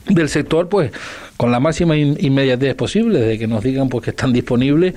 del 0.10 0.30
sector, 0.30 0.68
pues 0.70 0.92
con 1.42 1.52
la 1.52 1.60
máxima 1.60 1.98
inmediatez 1.98 2.76
posible, 2.76 3.20
de 3.20 3.40
que 3.40 3.48
nos 3.48 3.64
digan 3.64 3.90
pues 3.90 4.04
que 4.04 4.12
están 4.12 4.32
disponibles, 4.32 4.94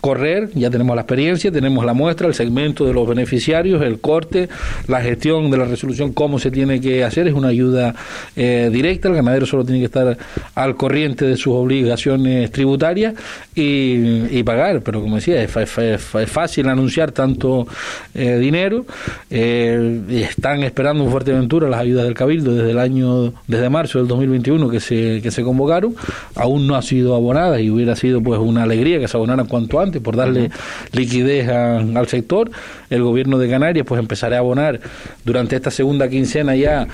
correr, 0.00 0.48
ya 0.54 0.70
tenemos 0.70 0.94
la 0.94 1.02
experiencia, 1.02 1.50
tenemos 1.50 1.84
la 1.84 1.92
muestra, 1.92 2.28
el 2.28 2.34
segmento 2.34 2.84
de 2.84 2.92
los 2.92 3.08
beneficiarios, 3.08 3.82
el 3.82 3.98
corte, 3.98 4.48
la 4.86 5.00
gestión 5.00 5.50
de 5.50 5.56
la 5.56 5.64
resolución, 5.64 6.12
cómo 6.12 6.38
se 6.38 6.52
tiene 6.52 6.80
que 6.80 7.02
hacer, 7.02 7.26
es 7.26 7.34
una 7.34 7.48
ayuda 7.48 7.96
eh, 8.36 8.70
directa, 8.72 9.08
el 9.08 9.16
ganadero 9.16 9.44
solo 9.44 9.64
tiene 9.64 9.80
que 9.80 9.86
estar 9.86 10.16
al 10.54 10.76
corriente 10.76 11.24
de 11.24 11.36
sus 11.36 11.54
obligaciones 11.54 12.52
tributarias 12.52 13.14
y, 13.56 14.40
pagar, 14.44 14.82
pero 14.82 15.00
como 15.00 15.16
decía, 15.16 15.42
es, 15.42 15.50
fácil 16.30 16.68
anunciar 16.68 17.10
tanto 17.10 17.66
eh, 18.14 18.38
dinero, 18.38 18.86
eh, 19.30 20.00
están 20.10 20.62
esperando 20.62 21.02
en 21.02 21.10
Fuerteventura 21.10 21.68
las 21.68 21.80
ayudas 21.80 22.04
del 22.04 22.14
Cabildo 22.14 22.54
desde 22.54 22.70
el 22.70 22.78
año, 22.78 23.32
desde 23.48 23.68
marzo 23.68 23.98
del 23.98 24.06
2021 24.06 24.70
que 24.70 24.78
se, 24.78 25.20
que 25.20 25.32
se 25.32 25.42
convocaron, 25.42 25.87
aún 26.34 26.66
no 26.66 26.76
ha 26.76 26.82
sido 26.82 27.14
abonada 27.14 27.60
y 27.60 27.70
hubiera 27.70 27.96
sido 27.96 28.22
pues 28.22 28.40
una 28.40 28.62
alegría 28.62 28.98
que 28.98 29.08
se 29.08 29.16
abonaran 29.16 29.46
cuanto 29.46 29.80
antes 29.80 30.00
por 30.02 30.16
darle 30.16 30.50
liquidez 30.92 31.48
al 31.48 32.08
sector. 32.08 32.50
El 32.90 33.02
gobierno 33.02 33.38
de 33.38 33.50
Canarias 33.50 33.86
pues 33.86 33.98
empezará 33.98 34.36
a 34.36 34.40
abonar 34.40 34.80
durante 35.24 35.56
esta 35.56 35.70
segunda 35.70 36.08
quincena 36.08 36.56
ya 36.56 36.86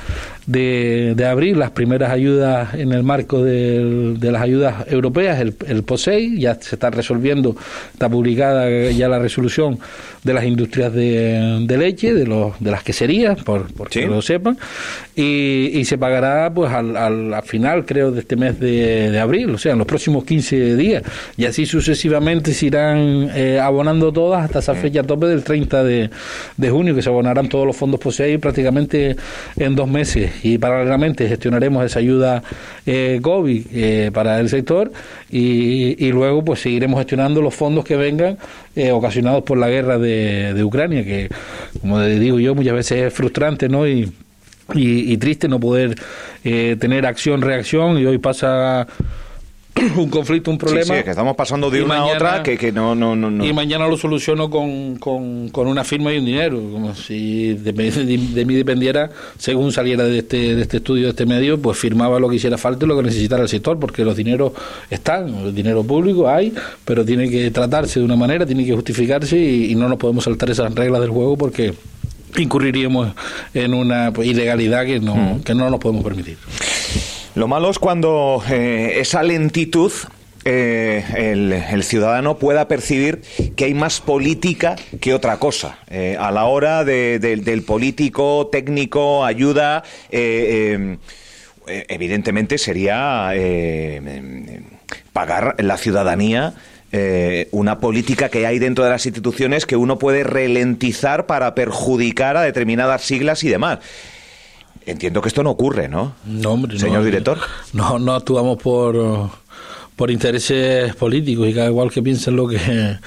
de, 0.47 1.15
de 1.17 1.27
abril 1.27 1.59
las 1.59 1.71
primeras 1.71 2.11
ayudas 2.11 2.75
en 2.75 2.93
el 2.93 3.03
marco 3.03 3.43
de, 3.43 4.17
las 4.21 4.43
ayudas 4.43 4.87
europeas, 4.89 5.41
el, 5.41 5.55
el 5.67 5.83
POSEI, 5.83 6.39
ya 6.39 6.55
se 6.55 6.77
está 6.77 6.91
resolviendo, 6.91 7.57
está 7.93 8.09
publicada 8.09 8.91
ya 8.91 9.09
la 9.09 9.19
resolución 9.19 9.79
de 10.25 10.35
las 10.35 10.45
industrias 10.45 10.93
de, 10.93 11.77
leche, 11.79 12.13
de, 12.15 12.27
los, 12.27 12.59
de 12.59 12.71
las 12.71 12.83
queserías, 12.83 13.43
por, 13.45 13.73
por 13.73 13.89
que 13.89 14.07
lo 14.07 14.23
sepan, 14.23 14.59
y, 15.15 15.71
y, 15.79 15.85
se 15.85 15.97
pagará 15.99 16.53
pues 16.53 16.73
al, 16.73 16.97
al, 16.97 17.43
final, 17.45 17.85
creo, 17.85 18.11
de 18.11 18.21
este 18.21 18.35
mes 18.37 18.59
de, 18.59 19.11
de, 19.11 19.21
abril, 19.21 19.51
o 19.51 19.59
sea, 19.59 19.73
en 19.73 19.79
los 19.79 19.87
próximos 19.87 20.25
15 20.25 20.77
días, 20.77 21.03
y 21.37 21.45
así 21.45 21.67
sucesivamente 21.67 22.53
se 22.53 22.67
irán 22.67 23.31
eh, 23.35 23.61
abonando 23.61 24.13
todas 24.13 24.45
hasta 24.45 24.59
esa 24.59 24.75
fecha 24.75 25.03
tope 25.03 25.27
del 25.27 25.45
30 25.45 25.85
de, 25.85 26.11
de 26.57 26.71
junio, 26.71 26.95
que 26.95 27.03
se 27.03 27.11
abonarán 27.11 27.49
todos 27.49 27.67
los 27.67 27.77
fondos 27.77 28.01
POSEI 28.01 28.39
prácticamente 28.39 29.17
en 29.57 29.77
dos 29.77 29.89
meses. 29.89 30.33
Y 30.43 30.59
paralelamente 30.59 31.29
gestionaremos 31.29 31.85
esa 31.85 31.99
ayuda 31.99 32.43
eh, 32.87 33.19
COVID 33.23 33.67
eh, 33.73 34.11
para 34.13 34.41
el 34.41 34.49
sector. 34.49 34.93
Y, 35.31 36.13
luego 36.13 36.45
pues 36.45 36.61
seguiremos 36.61 37.01
gestionando 37.01 37.43
los 37.43 37.55
fondos 37.55 37.85
que 37.85 37.97
vengan 37.97 38.39
eh, 38.77 38.93
ocasionados 38.93 39.43
por 39.45 39.59
la 39.59 39.69
guerra 39.69 39.99
de, 39.99 40.55
de, 40.55 40.65
Ucrania, 40.65 41.05
que 41.05 41.29
como 41.81 42.01
digo 42.03 42.39
yo 42.39 42.55
muchas 42.55 42.75
veces 42.75 43.07
es 43.07 43.15
frustrante 43.15 43.69
¿no? 43.69 43.87
y, 43.87 44.13
y 44.75 45.17
triste 45.19 45.49
no 45.49 45.61
poder 45.61 45.95
tener 46.43 47.07
acción-reacción 47.07 47.99
y 47.99 48.07
hoy 48.07 48.19
pasa 48.19 48.87
un 49.97 50.09
conflicto, 50.09 50.51
un 50.51 50.59
problema. 50.59 50.97
Sí, 50.97 51.03
que 51.03 51.11
estamos 51.11 51.35
pasando 51.35 51.69
de 51.69 51.83
una 51.83 51.97
a 51.97 52.05
otra 52.05 52.43
que, 52.43 52.57
que 52.57 52.71
no, 52.71 52.95
no, 52.95 53.17
no, 53.17 53.45
Y 53.45 53.53
mañana 53.53 53.89
lo 53.89 53.97
soluciono 53.97 54.49
con, 54.49 54.97
con, 54.99 55.51
una 55.67 55.83
firma 55.83 56.13
y 56.13 56.19
un 56.19 56.25
dinero, 56.25 56.61
como 56.71 56.95
si 56.95 57.55
de, 57.55 57.73
de, 57.73 58.45
mí 58.45 58.55
dependiera, 58.55 59.11
según 59.37 59.73
saliera 59.73 60.05
de 60.05 60.19
este, 60.19 60.55
de 60.55 60.63
este 60.63 60.77
estudio, 60.77 61.05
de 61.05 61.11
este 61.11 61.27
medio, 61.27 61.61
pues 61.61 61.79
firmaba 61.79 62.21
lo 62.21 62.29
que 62.29 62.37
hiciera 62.37 62.57
falta 62.57 62.85
y 62.85 62.89
lo 62.89 62.97
que 62.97 63.03
necesitara 63.03 63.43
el 63.43 63.49
sector, 63.49 63.79
porque 63.79 64.05
los 64.05 64.17
dineros 64.17 64.53
están, 64.91 65.35
el 65.35 65.55
dinero 65.55 65.83
público 65.83 66.29
hay, 66.29 66.55
pero 66.85 67.05
tiene 67.05 67.29
que 67.29 67.51
tratarse 67.51 67.99
de 67.99 68.05
una 68.05 68.17
manera, 68.17 68.47
tiene 68.47 68.65
que 68.65 68.75
justificarse 68.75 69.37
y, 69.37 69.75
no 69.75 69.89
nos 69.89 69.99
podemos 69.99 70.23
saltar 70.23 70.51
esas 70.51 70.73
reglas 70.73 71.01
del 71.01 71.11
juego 71.11 71.37
porque 71.37 71.75
incurriríamos 72.37 73.13
en 73.53 73.75
una 73.75 74.13
pues, 74.13 74.29
ilegalidad 74.29 74.87
que 74.87 75.01
no, 75.01 75.17
mm. 75.17 75.41
que 75.41 75.53
no 75.53 75.69
nos 75.69 75.81
podemos 75.81 76.05
permitir. 76.05 76.39
Lo 77.35 77.49
malo 77.49 77.69
es 77.71 77.81
cuando 77.81 78.45
eh, 78.49 79.01
esa 79.01 79.25
lentitud 79.25 79.91
eh, 80.45 81.05
el, 81.73 81.83
ciudadano 81.83 82.39
pueda 82.39 82.69
percibir 82.69 83.23
que 83.57 83.65
hay 83.65 83.75
más 83.75 84.01
política 84.01 84.77
que 85.01 85.15
otra 85.15 85.39
cosa. 85.39 85.79
Eh, 85.91 86.17
a 86.19 86.31
la 86.31 86.45
hora 86.45 86.85
del 86.85 87.63
político, 87.65 88.49
técnico, 88.53 89.25
ayuda, 89.25 89.83
evidentemente 91.69 92.57
sería 92.57 93.33
pagar 95.13 95.57
la 95.59 95.77
ciudadanía. 95.77 96.55
una 97.51 97.81
política 97.81 98.29
que 98.29 98.47
hay 98.47 98.61
dentro 98.61 98.85
de 98.85 98.91
las 98.91 99.07
instituciones 99.07 99.67
que 99.67 99.75
uno 99.75 99.99
puede 99.99 100.23
ralentizar 100.23 101.27
para 101.27 101.57
perjudicar 101.57 102.37
a 102.37 102.43
determinadas 102.43 103.03
siglas 103.03 103.43
y 103.43 103.49
demás. 103.49 103.81
Entiendo 104.87 105.23
que 105.23 105.29
esto 105.29 105.43
no 105.43 105.51
ocurre, 105.51 105.89
¿no? 105.89 106.15
No, 106.27 106.53
hombre, 106.53 106.79
Señor 106.79 107.05
director. 107.05 107.39
No, 107.73 107.99
no 107.99 108.15
actuamos 108.15 108.61
por, 108.63 109.31
por 109.97 110.11
intereses 110.11 110.95
políticos 110.97 111.49
y 111.49 111.55
cada 111.55 111.69
igual 111.69 111.91
que 111.91 112.03
piense 112.03 112.31
lo 112.31 112.47
que 112.47 112.99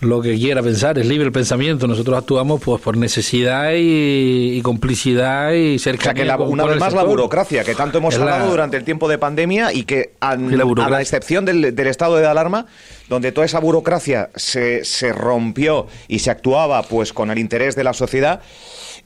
lo 0.00 0.20
que 0.20 0.36
quiera 0.36 0.62
pensar, 0.62 0.98
es 0.98 1.06
libre 1.06 1.26
el 1.26 1.32
pensamiento. 1.32 1.86
Nosotros 1.86 2.18
actuamos 2.18 2.60
pues 2.62 2.80
por 2.82 2.96
necesidad 2.96 3.72
y, 3.74 4.60
complicidad 4.62 5.52
y 5.52 5.78
cercanía. 5.78 6.36
O 6.36 6.38
que 6.38 6.52
una 6.52 6.64
vez 6.64 6.78
más 6.78 6.92
la 6.92 7.02
burocracia, 7.02 7.64
que 7.64 7.74
tanto 7.74 7.98
hemos 7.98 8.14
hablado 8.14 8.50
durante 8.50 8.76
el 8.76 8.84
tiempo 8.84 9.08
de 9.08 9.18
pandemia 9.18 9.72
y 9.72 9.84
que 9.84 10.12
a 10.20 10.36
la 10.36 11.00
excepción 11.00 11.44
del, 11.44 11.74
del, 11.74 11.86
estado 11.86 12.16
de 12.16 12.26
alarma, 12.26 12.66
donde 13.08 13.32
toda 13.32 13.46
esa 13.46 13.58
burocracia 13.58 14.30
se, 14.34 14.84
se 14.84 15.12
rompió 15.12 15.86
y 16.08 16.18
se 16.18 16.30
actuaba 16.30 16.82
pues 16.82 17.12
con 17.12 17.30
el 17.30 17.38
interés 17.38 17.74
de 17.74 17.84
la 17.84 17.94
sociedad, 17.94 18.40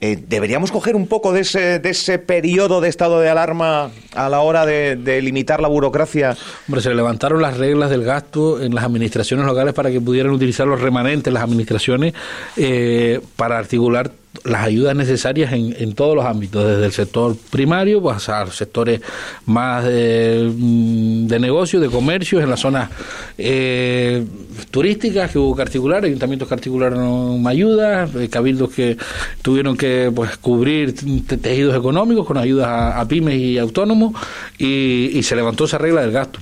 Eh, 0.03 0.17
¿Deberíamos 0.27 0.71
coger 0.71 0.95
un 0.95 1.05
poco 1.05 1.31
de 1.31 1.41
ese, 1.41 1.77
de 1.77 1.91
ese 1.91 2.17
periodo 2.17 2.81
de 2.81 2.89
estado 2.89 3.19
de 3.19 3.29
alarma 3.29 3.91
a 4.15 4.29
la 4.29 4.39
hora 4.39 4.65
de, 4.65 5.21
limitar 5.21 5.61
la 5.61 5.67
burocracia? 5.67 6.35
Hombre, 6.67 6.81
se 6.81 6.95
levantaron 6.95 7.39
las 7.39 7.57
reglas 7.57 7.91
del 7.91 8.03
gasto 8.03 8.59
en 8.59 8.73
las 8.73 8.83
administraciones 8.83 9.45
locales 9.45 9.75
para 9.75 9.91
que 9.91 10.01
pudieran 10.01 10.31
utilizar 10.31 10.65
los 10.65 10.81
remanentes 10.81 11.31
las 11.31 11.43
administraciones 11.43 12.15
eh, 12.57 13.21
para 13.35 13.59
articular 13.59 14.11
las 14.43 14.63
ayudas 14.63 14.95
necesarias 14.95 15.51
en, 15.51 15.75
en, 15.77 15.93
todos 15.93 16.15
los 16.15 16.25
ámbitos, 16.25 16.65
desde 16.65 16.85
el 16.85 16.91
sector 16.91 17.35
primario 17.49 18.01
pues, 18.01 18.27
a 18.29 18.45
los 18.45 18.55
sectores 18.55 19.01
más 19.45 19.83
de, 19.83 20.51
mm, 20.55 21.27
de 21.27 21.39
negocio, 21.39 21.79
de 21.79 21.89
comercio, 21.89 22.39
en 22.39 22.49
las 22.49 22.59
zonas 22.59 22.89
eh, 23.37 24.25
turísticas 24.71 25.31
que 25.31 25.37
hubo 25.37 25.55
que 25.55 25.61
articular, 25.61 26.03
ayuntamientos 26.05 26.47
que 26.47 26.53
articularon 26.53 27.45
ayudas, 27.45 28.15
eh, 28.15 28.29
cabildos 28.29 28.71
que 28.71 28.97
tuvieron 29.41 29.75
que 29.75 30.11
pues, 30.15 30.37
cubrir 30.37 30.95
tejidos 31.41 31.75
económicos 31.75 32.25
con 32.25 32.37
ayudas 32.37 32.67
a, 32.69 33.05
pymes 33.07 33.35
y 33.35 33.57
autónomos 33.57 34.13
y 34.57 35.21
se 35.23 35.35
levantó 35.35 35.65
esa 35.65 35.77
regla 35.77 36.01
del 36.01 36.11
gasto. 36.11 36.39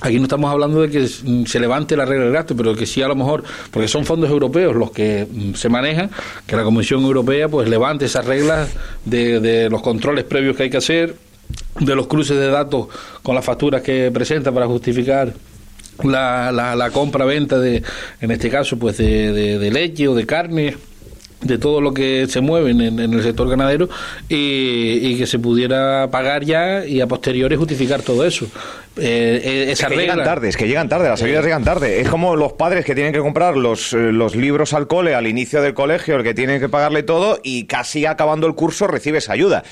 Aquí 0.00 0.16
no 0.18 0.24
estamos 0.24 0.50
hablando 0.50 0.82
de 0.82 0.90
que 0.90 1.08
se 1.08 1.58
levante 1.58 1.96
la 1.96 2.04
regla 2.04 2.24
del 2.24 2.32
gasto, 2.32 2.54
pero 2.56 2.74
que 2.76 2.86
sí 2.86 3.02
a 3.02 3.08
lo 3.08 3.16
mejor, 3.16 3.42
porque 3.72 3.88
son 3.88 4.04
fondos 4.04 4.30
europeos 4.30 4.76
los 4.76 4.92
que 4.92 5.26
mm, 5.28 5.54
se 5.54 5.68
manejan, 5.68 6.10
que 6.46 6.56
la 6.56 6.62
Comisión 6.62 7.02
Europea 7.02 7.48
pues 7.48 7.68
levante 7.68 8.04
esas 8.04 8.24
reglas 8.24 8.70
de, 9.04 9.40
de 9.40 9.68
los 9.68 9.82
controles 9.82 10.24
previos 10.24 10.56
que 10.56 10.64
hay 10.64 10.70
que 10.70 10.76
hacer, 10.76 11.16
de 11.80 11.94
los 11.94 12.06
cruces 12.06 12.38
de 12.38 12.48
datos 12.48 12.88
con 13.22 13.34
las 13.34 13.44
facturas 13.44 13.82
que 13.82 14.10
presenta 14.12 14.52
para 14.52 14.66
justificar 14.66 15.32
la, 16.04 16.52
la, 16.52 16.90
compra-venta 16.90 17.58
de, 17.58 17.82
en 18.20 18.30
este 18.30 18.50
caso, 18.50 18.78
pues 18.78 18.98
de, 18.98 19.58
de 19.58 19.70
leche 19.70 20.06
o 20.06 20.14
de 20.14 20.26
carne 20.26 20.76
de 21.40 21.58
todo 21.58 21.80
lo 21.80 21.94
que 21.94 22.26
se 22.28 22.40
mueve 22.40 22.70
en, 22.70 22.98
el 22.98 23.22
sector 23.22 23.48
ganadero 23.48 23.88
y, 24.28 25.16
que 25.16 25.26
se 25.26 25.38
pudiera 25.38 26.08
pagar 26.10 26.44
ya 26.44 26.84
y 26.84 27.00
a 27.00 27.06
posteriori 27.06 27.56
justificar 27.56 28.02
todo 28.02 28.24
eso. 28.24 28.46
Eh, 28.96 29.40
eh 29.44 29.72
esa 29.72 29.86
es 29.86 29.92
que 29.92 29.98
llegan 29.98 30.24
tarde, 30.24 30.48
es 30.48 30.56
que 30.56 30.66
llegan 30.66 30.88
tarde, 30.88 31.08
las 31.08 31.22
ayudas 31.22 31.44
llegan 31.44 31.64
tarde. 31.64 32.00
Es 32.00 32.08
como 32.08 32.36
los 32.36 32.54
padres 32.54 32.84
que 32.84 32.94
tienen 32.94 33.12
que 33.12 33.20
comprar 33.20 33.56
los, 33.56 33.92
eh, 33.92 34.12
los 34.12 34.34
libros 34.34 34.72
al 34.72 34.86
cole 34.86 35.14
al 35.14 35.26
inicio 35.26 35.62
del 35.62 35.74
colegio, 35.74 36.16
el 36.16 36.24
que 36.24 36.34
tienen 36.34 36.60
que 36.60 36.68
pagarle 36.68 37.02
todo 37.02 37.38
y 37.42 37.64
casi 37.64 38.06
acabando 38.06 38.46
el 38.46 38.54
curso 38.54 38.86
recibes 38.86 39.28
ayuda 39.28 39.62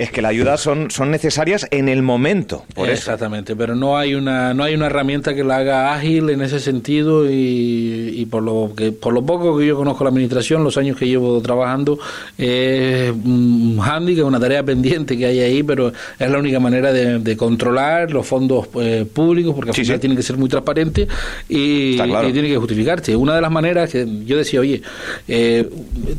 es 0.00 0.10
que 0.10 0.22
la 0.22 0.28
ayuda 0.28 0.56
son, 0.56 0.90
son 0.90 1.10
necesarias 1.10 1.68
en 1.70 1.90
el 1.90 2.02
momento. 2.02 2.64
Exactamente, 2.74 3.54
pero 3.54 3.76
no 3.76 3.98
hay 3.98 4.14
una 4.14 4.54
no 4.54 4.64
hay 4.64 4.74
una 4.74 4.86
herramienta 4.86 5.34
que 5.34 5.44
la 5.44 5.58
haga 5.58 5.92
ágil 5.92 6.30
en 6.30 6.40
ese 6.40 6.58
sentido 6.58 7.30
y, 7.30 8.14
y, 8.16 8.24
por 8.24 8.42
lo 8.42 8.72
que 8.74 8.92
por 8.92 9.12
lo 9.12 9.22
poco 9.26 9.58
que 9.58 9.66
yo 9.66 9.76
conozco 9.76 10.04
la 10.04 10.08
administración, 10.08 10.64
los 10.64 10.78
años 10.78 10.96
que 10.96 11.06
llevo 11.06 11.42
trabajando, 11.42 11.98
es 12.38 13.10
un 13.10 13.78
handicap, 13.78 14.24
una 14.24 14.40
tarea 14.40 14.62
pendiente 14.62 15.18
que 15.18 15.26
hay 15.26 15.40
ahí, 15.40 15.62
pero 15.62 15.92
es 16.18 16.30
la 16.30 16.38
única 16.38 16.58
manera 16.60 16.94
de, 16.94 17.36
controlar 17.36 18.10
los 18.10 18.26
fondos 18.26 18.68
eh, 18.80 19.04
públicos, 19.12 19.54
porque 19.54 19.70
al 19.70 19.76
final 19.76 20.00
tiene 20.00 20.16
que 20.16 20.22
ser 20.22 20.38
muy 20.38 20.48
transparente 20.48 21.06
y, 21.46 21.96
tiene 21.98 22.48
que 22.48 22.56
justificarse. 22.56 23.14
Una 23.16 23.34
de 23.34 23.42
las 23.42 23.50
maneras 23.50 23.90
que 23.90 24.06
yo 24.24 24.38
decía, 24.38 24.60
oye, 24.60 24.80
eh, 25.28 25.68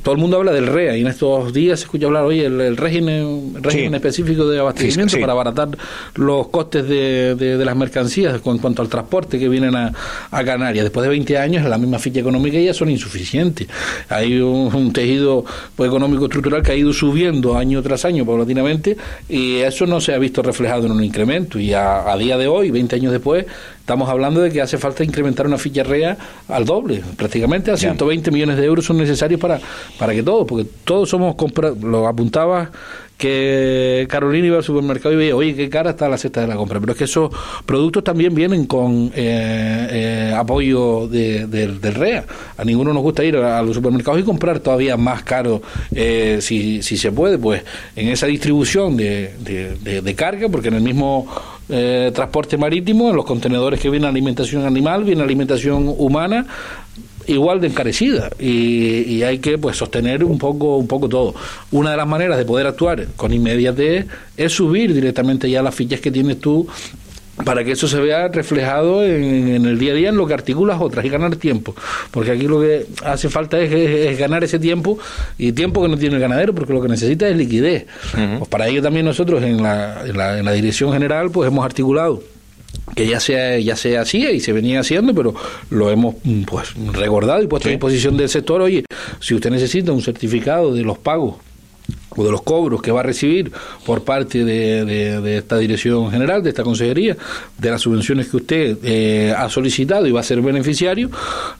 todo 0.03 0.13
el 0.13 0.21
mundo 0.21 0.37
habla 0.37 0.51
del 0.51 0.67
REA 0.67 0.97
y 0.97 1.01
en 1.01 1.07
estos 1.07 1.51
días 1.51 1.79
se 1.79 1.85
escucha 1.85 2.05
hablar, 2.05 2.23
oye, 2.25 2.45
el 2.45 2.77
régimen 2.77 3.53
régimen 3.71 3.95
específico 3.95 4.47
de 4.47 4.59
abastecimiento 4.59 5.19
para 5.19 5.33
abaratar 5.33 5.69
los 6.15 6.47
costes 6.47 6.87
de, 6.87 7.35
de, 7.35 7.65
las 7.65 7.75
mercancías 7.75 8.33
en 8.33 8.57
cuanto 8.59 8.81
al 8.81 8.89
transporte 8.89 9.39
que 9.39 9.49
vienen 9.49 9.75
a, 9.75 9.93
a, 10.31 10.43
Canarias. 10.43 10.83
Después 10.83 11.03
de 11.03 11.09
20 11.09 11.37
años, 11.37 11.65
la 11.65 11.77
misma 11.77 11.99
ficha 11.99 12.19
económica 12.19 12.59
ya 12.59 12.73
son 12.73 12.89
insuficientes. 12.89 13.67
Hay 14.09 14.39
un, 14.39 14.91
tejido 14.93 15.45
pues, 15.75 15.87
económico 15.89 16.25
estructural 16.25 16.61
que 16.63 16.71
ha 16.71 16.75
ido 16.75 16.93
subiendo 16.93 17.57
año 17.57 17.81
tras 17.81 18.05
año 18.05 18.25
paulatinamente 18.25 18.97
y 19.29 19.57
eso 19.57 19.85
no 19.85 20.01
se 20.01 20.13
ha 20.13 20.17
visto 20.17 20.41
reflejado 20.41 20.85
en 20.85 20.91
un 20.91 21.03
incremento. 21.03 21.59
Y 21.59 21.73
a, 21.73 22.11
a 22.11 22.17
día 22.17 22.37
de 22.37 22.47
hoy, 22.47 22.71
20 22.71 22.95
años 22.95 23.11
después, 23.11 23.45
Estamos 23.81 24.07
hablando 24.09 24.41
de 24.41 24.51
que 24.51 24.61
hace 24.61 24.77
falta 24.77 25.03
incrementar 25.03 25.47
una 25.47 25.57
ficha 25.57 25.83
REA 25.83 26.15
al 26.47 26.65
doble, 26.65 27.03
prácticamente 27.17 27.71
a 27.71 27.77
120 27.77 28.29
millones 28.29 28.57
de 28.57 28.63
euros 28.63 28.85
son 28.85 28.97
necesarios 28.97 29.41
para, 29.41 29.59
para 29.97 30.13
que 30.13 30.21
todos, 30.21 30.47
porque 30.47 30.69
todos 30.85 31.09
somos 31.09 31.35
lo 31.81 32.07
apuntaba 32.07 32.69
que 33.21 34.07
Carolina 34.09 34.47
iba 34.47 34.57
al 34.57 34.63
supermercado 34.63 35.13
y 35.13 35.17
veía, 35.17 35.35
oye, 35.35 35.53
qué 35.53 35.69
cara 35.69 35.91
está 35.91 36.09
la 36.09 36.17
cesta 36.17 36.41
de 36.41 36.47
la 36.47 36.55
compra. 36.55 36.79
Pero 36.79 36.93
es 36.93 36.97
que 36.97 37.03
esos 37.03 37.29
productos 37.67 38.03
también 38.03 38.33
vienen 38.33 38.65
con 38.65 39.11
eh, 39.13 39.87
eh, 39.91 40.33
apoyo 40.35 41.07
de, 41.07 41.45
del 41.45 41.79
REA. 41.79 42.25
A 42.57 42.65
ninguno 42.65 42.91
nos 42.93 43.03
gusta 43.03 43.23
ir 43.23 43.35
a, 43.35 43.61
los 43.61 43.75
supermercados 43.75 44.19
y 44.19 44.23
comprar 44.23 44.59
todavía 44.59 44.97
más 44.97 45.21
caro 45.21 45.61
eh, 45.93 46.39
si, 46.41 46.81
si 46.81 46.97
se 46.97 47.11
puede, 47.11 47.37
pues 47.37 47.61
en 47.95 48.09
esa 48.09 48.25
distribución 48.25 48.97
de, 48.97 49.35
de, 49.39 50.15
carga, 50.15 50.49
porque 50.49 50.69
en 50.69 50.75
el 50.75 50.81
mismo 50.81 51.27
transporte 52.13 52.57
marítimo, 52.57 53.11
en 53.11 53.15
los 53.15 53.23
contenedores 53.23 53.79
que 53.79 53.89
viene 53.89 54.05
alimentación 54.07 54.65
animal, 54.65 55.03
viene 55.05 55.21
alimentación 55.21 55.93
humana, 55.97 56.45
igual 57.27 57.61
de 57.61 57.67
encarecida 57.67 58.29
y, 58.39 59.21
hay 59.21 59.37
que 59.37 59.57
pues 59.57 59.77
sostener 59.77 60.23
un 60.23 60.39
poco 60.39 60.77
un 60.77 60.87
poco 60.87 61.07
todo 61.07 61.35
una 61.69 61.91
de 61.91 61.97
las 61.97 62.07
maneras 62.07 62.37
de 62.37 62.45
poder 62.45 62.65
actuar 62.65 63.07
con 63.15 63.31
inmediatez 63.31 64.07
es 64.35 64.51
subir 64.51 64.93
directamente 64.93 65.49
ya 65.49 65.61
las 65.61 65.75
fichas 65.75 65.99
que 65.99 66.11
tienes 66.11 66.39
tú 66.39 66.67
para 67.45 67.63
que 67.63 67.71
eso 67.71 67.87
se 67.87 67.99
vea 67.99 68.27
reflejado 68.27 69.05
en, 69.05 69.65
el 69.65 69.79
día 69.79 69.93
a 69.93 69.95
día 69.95 70.09
en 70.09 70.17
lo 70.17 70.27
que 70.27 70.33
articulas 70.33 70.79
otras 70.79 71.03
y 71.05 71.09
ganar 71.09 71.35
tiempo. 71.37 71.75
Porque 72.11 72.31
aquí 72.31 72.47
lo 72.47 72.61
que 72.61 72.85
hace 73.03 73.29
falta 73.29 73.59
es, 73.59 74.17
ganar 74.19 74.43
ese 74.43 74.59
tiempo 74.59 74.99
y 75.37 75.51
tiempo 75.53 75.81
que 75.81 75.87
no 75.87 75.97
tiene 75.97 76.15
el 76.15 76.21
ganadero 76.21 76.53
porque 76.53 76.73
lo 76.73 76.81
que 76.81 76.89
necesita 76.89 77.27
es 77.27 77.35
liquidez. 77.35 77.85
pues 78.11 78.49
para 78.49 78.67
ello 78.67 78.81
también 78.81 79.05
nosotros 79.05 79.41
en 79.43 79.63
la, 79.63 80.05
en 80.05 80.17
la, 80.17 80.39
en 80.39 80.45
la 80.45 80.51
dirección 80.51 80.91
general 80.93 81.31
pues 81.31 81.47
hemos 81.47 81.65
articulado 81.65 82.21
que 82.95 83.07
ya 83.07 83.19
sea 83.19 83.57
ya 83.59 83.75
se 83.75 83.97
hacía 83.97 84.31
y 84.31 84.39
se 84.39 84.53
venía 84.53 84.79
haciendo, 84.79 85.13
pero 85.13 85.33
lo 85.69 85.89
hemos 85.89 86.15
mm, 86.23 86.43
pues 86.43 86.73
recordado 86.93 87.41
y 87.41 87.47
puesto 87.47 87.69
a 87.69 87.71
disposición 87.71 88.17
del 88.17 88.29
sector. 88.29 88.61
Oye, 88.61 88.85
si 89.19 89.33
usted 89.33 89.49
necesita 89.49 89.91
un 89.91 90.01
certificado 90.01 90.73
de 90.73 90.83
los 90.83 90.97
pagos 90.97 91.35
o 92.15 92.23
de 92.23 92.31
los 92.31 92.41
cobros 92.41 92.81
que 92.81 92.91
va 92.91 93.01
a 93.01 93.03
recibir 93.03 93.51
por 93.85 94.03
parte 94.03 94.43
de, 94.43 94.85
de, 94.85 95.37
esta 95.37 95.57
dirección 95.57 96.11
general, 96.11 96.43
de 96.43 96.49
esta 96.49 96.63
consejería, 96.63 97.15
de 97.57 97.71
las 97.71 97.81
subvenciones 97.81 98.27
que 98.27 98.37
usted 98.37 98.77
eh, 98.83 99.33
ha 99.35 99.49
solicitado 99.49 100.05
y 100.07 100.11
va 100.11 100.19
a 100.19 100.23
ser 100.23 100.41
beneficiario, 100.41 101.09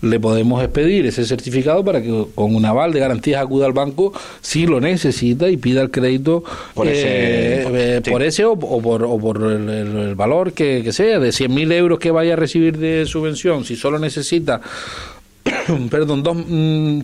le 0.01 0.19
podemos 0.19 0.61
expedir 0.61 1.05
ese 1.05 1.25
certificado 1.25 1.83
para 1.85 2.01
que 2.01 2.25
con 2.35 2.53
un 2.55 2.65
aval 2.65 2.91
de 2.91 2.99
garantías 2.99 3.41
acuda 3.41 3.65
al 3.65 3.73
banco 3.73 4.13
si 4.41 4.67
lo 4.67 4.81
necesita 4.81 5.49
y 5.49 5.57
pida 5.57 5.81
el 5.81 5.91
crédito 5.91 6.43
por 6.73 6.87
ese, 6.87 7.05
eh, 7.07 8.01
por, 8.01 8.21
ese 8.21 8.45
o, 8.45 8.57
por, 8.57 9.03
o 9.03 9.17
por 9.19 9.43
el, 9.43 10.15
valor 10.15 10.53
que, 10.53 10.81
que 10.83 10.91
sea, 10.91 11.19
de 11.19 11.29
100.000 11.29 11.71
euros 11.73 11.99
que 11.99 12.11
vaya 12.11 12.33
a 12.33 12.35
recibir 12.35 12.77
de 12.77 13.05
subvención, 13.05 13.63
si 13.63 13.75
solo 13.75 13.99
necesita 13.99 14.61
perdón, 15.89 16.23
dos, 16.23 16.35
mm, 16.35 17.01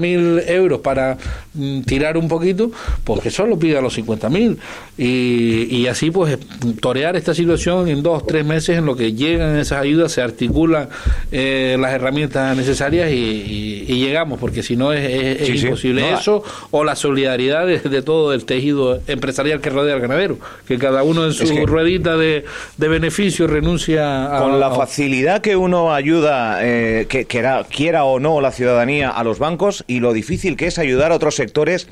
mil 0.00 0.42
euros 0.46 0.80
para 0.80 1.16
mm, 1.54 1.82
tirar 1.82 2.16
un 2.16 2.28
poquito, 2.28 2.70
porque 3.04 3.20
que 3.20 3.30
solo 3.30 3.58
pida 3.58 3.80
los 3.80 3.94
50 3.94 4.28
mil. 4.30 4.58
Y, 4.96 5.66
y, 5.70 5.86
así, 5.86 6.10
pues, 6.10 6.38
torear 6.80 7.16
esta 7.16 7.34
situación 7.34 7.88
en 7.88 8.02
dos, 8.02 8.26
tres 8.26 8.44
meses 8.44 8.78
en 8.78 8.86
lo 8.86 8.96
que 8.96 9.12
llegan 9.12 9.56
esas 9.56 9.80
ayudas, 9.80 10.12
se 10.12 10.22
articulan 10.22 10.88
eh, 11.32 11.76
las 11.78 11.92
herramientas 11.92 12.56
necesarias 12.56 13.10
y, 13.12 14.00
llegamos, 14.00 14.40
porque 14.40 14.62
si 14.62 14.76
no 14.76 14.92
es, 14.92 15.62
imposible 15.62 16.12
eso, 16.12 16.42
o 16.70 16.84
la 16.84 16.96
solidaridad 16.96 17.66
de, 17.66 18.02
todo 18.02 18.32
el 18.32 18.44
tejido 18.44 19.00
empresarial 19.06 19.60
que 19.60 19.68
rodea 19.68 19.94
al 19.94 20.00
ganadero, 20.00 20.38
que 20.66 20.78
cada 20.78 21.02
uno 21.02 21.26
en 21.26 21.32
su 21.32 21.66
ruedita 21.66 22.16
de, 22.16 22.44
de 22.76 22.88
beneficio 22.88 23.46
renuncia 23.46 24.36
a. 24.36 24.40
Con 24.40 24.58
la 24.58 24.70
facilidad 24.70 25.42
que 25.42 25.54
uno 25.54 25.92
ayuda, 25.92 26.60
eh, 26.62 27.06
que, 27.08 27.26
que 27.26 27.38
era 27.38 27.64
quiera 27.64 28.04
o 28.04 28.09
no 28.18 28.40
la 28.40 28.50
ciudadanía 28.50 29.10
a 29.10 29.22
los 29.22 29.38
bancos 29.38 29.84
y 29.86 30.00
lo 30.00 30.12
difícil 30.12 30.56
que 30.56 30.66
es 30.66 30.78
ayudar 30.78 31.12
a 31.12 31.16
otros 31.16 31.36
sectores 31.36 31.88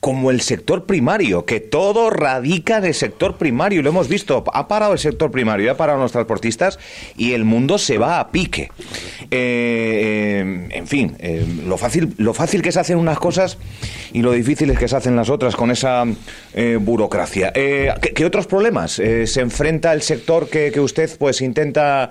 como 0.00 0.30
el 0.30 0.40
sector 0.40 0.86
primario, 0.86 1.44
que 1.44 1.60
todo 1.60 2.08
radica 2.08 2.78
en 2.78 2.86
el 2.86 2.94
sector 2.94 3.36
primario, 3.36 3.82
lo 3.82 3.90
hemos 3.90 4.08
visto, 4.08 4.42
ha 4.52 4.66
parado 4.66 4.94
el 4.94 4.98
sector 4.98 5.30
primario, 5.30 5.70
ha 5.70 5.76
parado 5.76 6.00
los 6.00 6.12
transportistas 6.12 6.78
y 7.18 7.34
el 7.34 7.44
mundo 7.44 7.76
se 7.76 7.98
va 7.98 8.18
a 8.18 8.30
pique. 8.30 8.70
Eh, 9.24 9.28
eh, 9.30 10.68
en 10.70 10.86
fin, 10.86 11.16
eh, 11.18 11.46
lo, 11.66 11.76
fácil, 11.76 12.14
lo 12.16 12.32
fácil 12.32 12.62
que 12.62 12.72
se 12.72 12.80
hacen 12.80 12.96
unas 12.96 13.18
cosas 13.18 13.58
y 14.14 14.22
lo 14.22 14.32
difícil 14.32 14.70
es 14.70 14.78
que 14.78 14.88
se 14.88 14.96
hacen 14.96 15.16
las 15.16 15.28
otras 15.28 15.54
con 15.54 15.70
esa 15.70 16.04
burocracia. 16.80 17.52
¿qué, 17.52 18.24
otros 18.24 18.46
problemas 18.46 18.92
se 18.92 19.40
enfrenta 19.40 19.92
el 19.92 20.00
sector 20.00 20.48
que, 20.48 20.72
que 20.72 20.80
usted 20.80 21.10
pues 21.18 21.42
intenta 21.42 22.10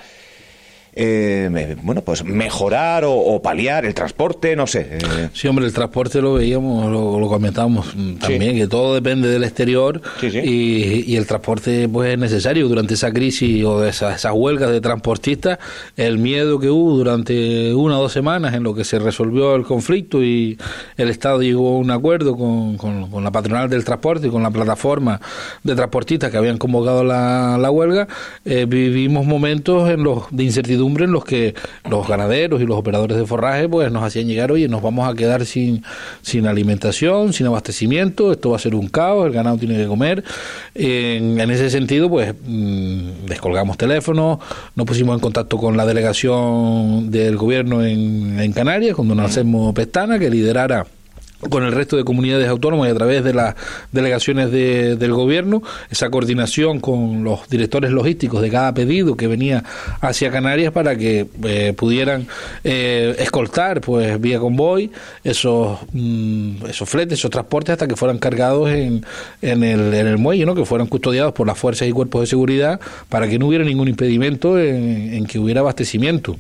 eh, 1.02 1.78
bueno, 1.82 2.02
pues 2.02 2.26
mejorar 2.26 3.06
o, 3.06 3.42
paliar 3.42 3.86
el 3.86 3.94
transporte, 3.94 4.58
no 4.58 4.68
sé. 4.68 4.98
Eh. 5.00 5.30
Sí, 5.32 5.48
hombre, 5.48 5.66
el 5.66 5.72
transporte 5.72 6.22
lo 6.22 6.34
veíamos, 6.34 6.92
lo, 6.92 7.26
comentábamos 7.30 7.96
también, 8.20 8.58
que 8.58 8.68
todo 8.68 8.96
depende 8.96 9.30
del 9.30 9.46
exterior 9.46 10.02
Y, 10.22 11.16
el 11.16 11.26
transporte 11.26 11.88
pues 11.88 12.12
es 12.12 12.20
necesario 12.20 12.68
durante 12.68 12.96
esa 12.96 13.14
crisis 13.14 13.64
o 13.64 13.86
esas, 13.86 14.18
esas 14.18 14.34
huelgas 14.36 14.72
de 14.72 14.82
transportistas, 14.82 15.60
el 15.96 16.18
miedo 16.18 16.60
que 16.60 16.70
hubo 16.70 16.98
durante 16.98 17.74
una 17.74 17.98
o 17.98 18.02
dos 18.02 18.12
semanas 18.12 18.54
en 18.54 18.64
lo 18.64 18.76
que 18.76 18.84
se 18.84 19.00
resolvió 19.00 19.56
el 19.56 19.64
conflicto 19.64 20.22
y 20.22 20.58
el 20.98 21.10
Estado 21.10 21.42
llegó 21.42 21.76
a 21.76 21.78
un 21.78 21.92
acuerdo 21.92 22.36
con, 22.36 22.76
con, 22.78 23.24
la 23.24 23.32
patronal 23.32 23.70
del 23.70 23.86
transporte 23.86 24.28
y 24.28 24.30
con 24.30 24.44
la 24.44 24.52
plataforma 24.52 25.22
de 25.64 25.76
transportistas 25.76 26.30
que 26.30 26.38
habían 26.38 26.58
convocado 26.58 27.06
la, 27.06 27.58
la 27.58 27.72
huelga, 27.72 28.08
eh, 28.44 28.66
vivimos 28.68 29.26
momentos 29.26 29.90
en 29.90 30.04
los 30.04 30.24
de 30.32 30.44
incertidumbre 30.44 30.89
en 30.98 31.12
los 31.12 31.24
que 31.24 31.54
los 31.90 32.08
ganaderos 32.08 32.62
y 32.62 32.66
los 32.66 32.78
operadores 32.78 33.18
de 33.18 33.26
forraje 33.26 33.68
pues 33.70 33.92
nos 33.92 34.04
hacían 34.04 34.28
llegar, 34.28 34.52
oye, 34.52 34.68
nos 34.68 34.82
vamos 34.82 35.08
a 35.08 35.16
quedar 35.16 35.46
sin, 35.46 35.84
sin 36.22 36.48
alimentación, 36.48 37.34
sin 37.34 37.48
abastecimiento, 37.48 38.32
esto 38.32 38.52
va 38.52 38.58
a 38.58 38.60
ser 38.60 38.76
un 38.76 38.88
caos, 38.88 39.28
el 39.28 39.34
ganado 39.34 39.58
tiene 39.58 39.78
que 39.78 39.88
comer. 39.88 40.24
En, 40.76 41.40
ese 41.50 41.70
sentido, 41.70 42.10
pues 42.10 42.34
mm, 42.46 43.26
descolgamos 43.28 43.78
teléfonos, 43.78 44.40
nos 44.76 44.86
pusimos 44.86 45.16
en 45.16 45.20
contacto 45.20 45.58
con 45.58 45.78
la 45.78 45.86
delegación 45.86 47.12
del 47.12 47.38
gobierno 47.38 47.84
en, 47.84 48.40
en 48.40 48.52
Canarias, 48.54 48.96
con 48.96 49.08
don 49.08 49.20
Anselmo 49.20 49.74
Pestana, 49.74 50.20
que 50.20 50.30
liderara 50.30 50.86
con 51.50 51.64
el 51.64 51.72
resto 51.72 51.96
de 51.96 52.04
comunidades 52.04 52.50
autónomas 52.50 52.90
y 52.90 52.92
a 52.92 52.96
través 52.96 53.24
de 53.24 53.34
las 53.34 53.56
delegaciones 53.92 54.52
del 54.52 55.14
gobierno, 55.14 55.64
esa 55.90 56.10
coordinación 56.10 56.80
con 56.80 57.24
los 57.24 57.48
directores 57.50 57.92
logísticos 57.92 58.42
de 58.42 58.50
cada 58.50 58.74
pedido 58.74 59.16
que 59.16 59.28
venía 59.28 59.64
hacia 60.02 60.32
Canarias 60.32 60.74
para 60.74 60.98
que 60.98 61.28
eh, 61.44 61.74
pudieran 61.78 62.28
eh, 62.64 63.16
escoltar 63.20 63.80
pues 63.80 64.20
vía 64.20 64.40
convoy 64.40 64.92
esos 65.24 65.80
mm, 65.94 66.66
esos 66.68 66.90
fletes, 66.90 67.20
esos 67.20 67.32
transportes 67.32 67.74
hasta 67.74 67.88
que 67.88 67.96
fueran 67.96 68.18
cargados 68.18 68.70
en, 68.70 69.06
en, 69.42 69.64
el, 69.64 69.94
en 69.94 70.08
el 70.08 70.18
muelle, 70.18 70.46
¿no? 70.46 70.56
que 70.56 70.66
fueran 70.66 70.88
custodiados 70.88 71.34
por 71.34 71.48
las 71.48 71.58
fuerzas 71.58 71.88
y 71.88 71.92
cuerpos 71.92 72.22
de 72.22 72.28
seguridad 72.28 72.80
para 73.08 73.28
que 73.28 73.40
no 73.40 73.48
hubiera 73.48 73.64
ningún 73.64 73.88
impedimento 73.88 74.60
en, 74.60 75.26
que 75.26 75.40
hubiera 75.40 75.62
abastecimiento. 75.62 76.36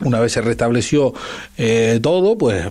Una 0.00 0.20
vez 0.20 0.32
se 0.32 0.42
restableció 0.42 1.14
eh, 1.56 2.00
todo, 2.02 2.36
pues 2.36 2.66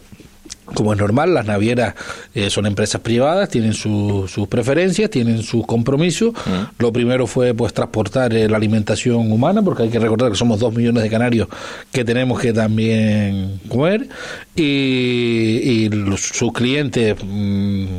como 0.66 0.94
es 0.94 1.00
normal, 1.00 1.34
las 1.34 1.46
navieras 1.46 1.96
eh, 2.34 2.50
son 2.50 2.66
empresas 2.66 3.02
privadas, 3.02 3.50
tienen 3.50 3.74
sus 3.74 4.48
preferencias, 4.50 5.10
tienen 5.10 5.44
sus 5.44 5.66
compromisos. 5.66 6.34
Mm. 6.34 6.82
Lo 6.82 6.92
primero 6.92 7.28
fue 7.28 7.54
pues 7.54 7.74
transportar 7.74 8.34
eh, 8.34 8.50
la 8.50 8.58
alimentación 8.58 9.32
humana, 9.32 9.62
porque 9.62 9.84
hay 9.84 9.90
que 9.90 10.00
recordar 10.00 10.32
que 10.32 10.38
somos 10.38 10.60
dos 10.60 10.74
millones 10.74 11.04
de 11.04 11.10
canarios 11.10 11.48
que 11.92 12.04
tenemos 12.04 12.40
que 12.40 12.54
también 12.54 13.60
comer. 13.70 14.08
Y, 14.56 15.90
sus 16.18 16.52
clientes 16.54 17.16
mm, 17.24 17.96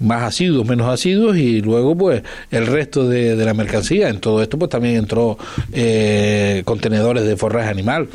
más 0.00 0.22
asiduos, 0.24 0.66
menos 0.66 0.88
asiduos, 0.88 1.36
y 1.36 1.60
luego 1.60 1.96
pues 1.96 2.22
el 2.50 2.66
resto 2.66 3.08
de, 3.08 3.36
la 3.36 3.54
mercancía. 3.54 4.08
En 4.08 4.20
todo 4.20 4.42
esto 4.42 4.58
pues 4.58 4.70
también 4.70 4.96
entró 4.96 5.38
eh, 5.72 6.62
contenedores 6.64 7.24
de 7.24 7.36
forraje 7.36 7.70
animal. 7.70 8.08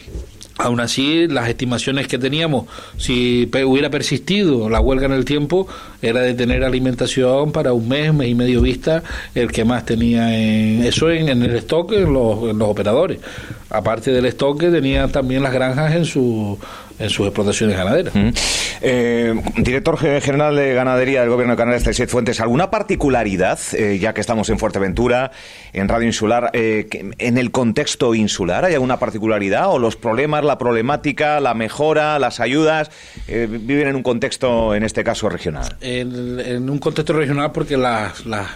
Aún 0.62 0.80
así, 0.80 1.28
las 1.28 1.50
estimaciones 1.50 2.08
que 2.08 2.20
teníamos, 2.20 2.68
si 2.98 3.50
hubiera 3.66 3.90
persistido 3.90 4.70
la 4.70 4.80
huelga 4.80 5.08
en 5.08 5.14
el 5.14 5.26
tiempo, 5.26 5.68
era 6.04 6.22
de 6.22 6.36
tener 6.36 6.64
alimentación 6.64 7.52
para 7.52 7.74
un 7.74 7.90
mes, 7.90 8.14
mes 8.14 8.30
y 8.30 8.36
medio 8.36 8.62
vista, 8.62 9.02
el 9.34 9.52
que 9.52 9.66
más 9.66 9.86
tenía 9.86 10.38
en, 10.38 10.84
eso 10.84 11.10
en, 11.10 11.30
el 11.30 11.56
stock 11.56 11.94
en 11.94 12.14
los, 12.14 12.38
operadores. 12.62 13.20
Aparte 13.72 14.12
del 14.12 14.26
stock, 14.28 14.60
tenían 14.60 15.12
también 15.12 15.42
las 15.42 15.52
granjas 15.52 15.96
en 15.96 16.06
su 16.06 16.60
en 17.02 17.10
sus 17.10 17.28
explotaciones 17.28 17.76
ganaderas. 17.76 18.14
Eh, 18.82 19.34
director 19.58 19.98
general 19.98 20.56
de 20.56 20.74
ganadería 20.74 21.22
del 21.22 21.30
Gobierno 21.30 21.54
de 21.54 21.58
Canarias, 21.58 21.84
Celsiet 21.84 22.10
Fuentes, 22.10 22.40
¿alguna 22.40 22.72
particularidad, 22.72 23.60
eh, 23.74 24.00
ya 24.00 24.14
que 24.14 24.22
estamos 24.22 24.50
en 24.50 24.60
Fuerteventura, 24.60 25.32
en 25.74 25.88
Radio 25.88 26.08
Insular, 26.08 26.50
eh, 26.54 26.88
en 27.18 27.38
el 27.38 27.52
contexto 27.52 28.16
insular? 28.16 28.66
¿Hay 28.66 28.74
alguna 28.74 29.00
particularidad 29.00 29.70
o 29.72 29.80
los 29.80 29.96
problemas, 29.96 30.44
la 30.44 30.58
problemática, 30.58 31.40
la 31.40 31.54
mejora, 31.54 32.20
las 32.20 32.40
ayudas, 32.40 32.92
viven 33.28 33.88
en 33.88 33.96
un 33.96 34.04
contexto, 34.04 34.76
en 34.76 34.84
este 34.84 35.04
caso, 35.04 35.30
regional? 35.30 35.76
En, 35.82 36.70
un 36.70 36.80
contexto 36.80 37.14
regional 37.14 37.52
porque 37.52 37.78
las, 37.78 38.26
las 38.26 38.48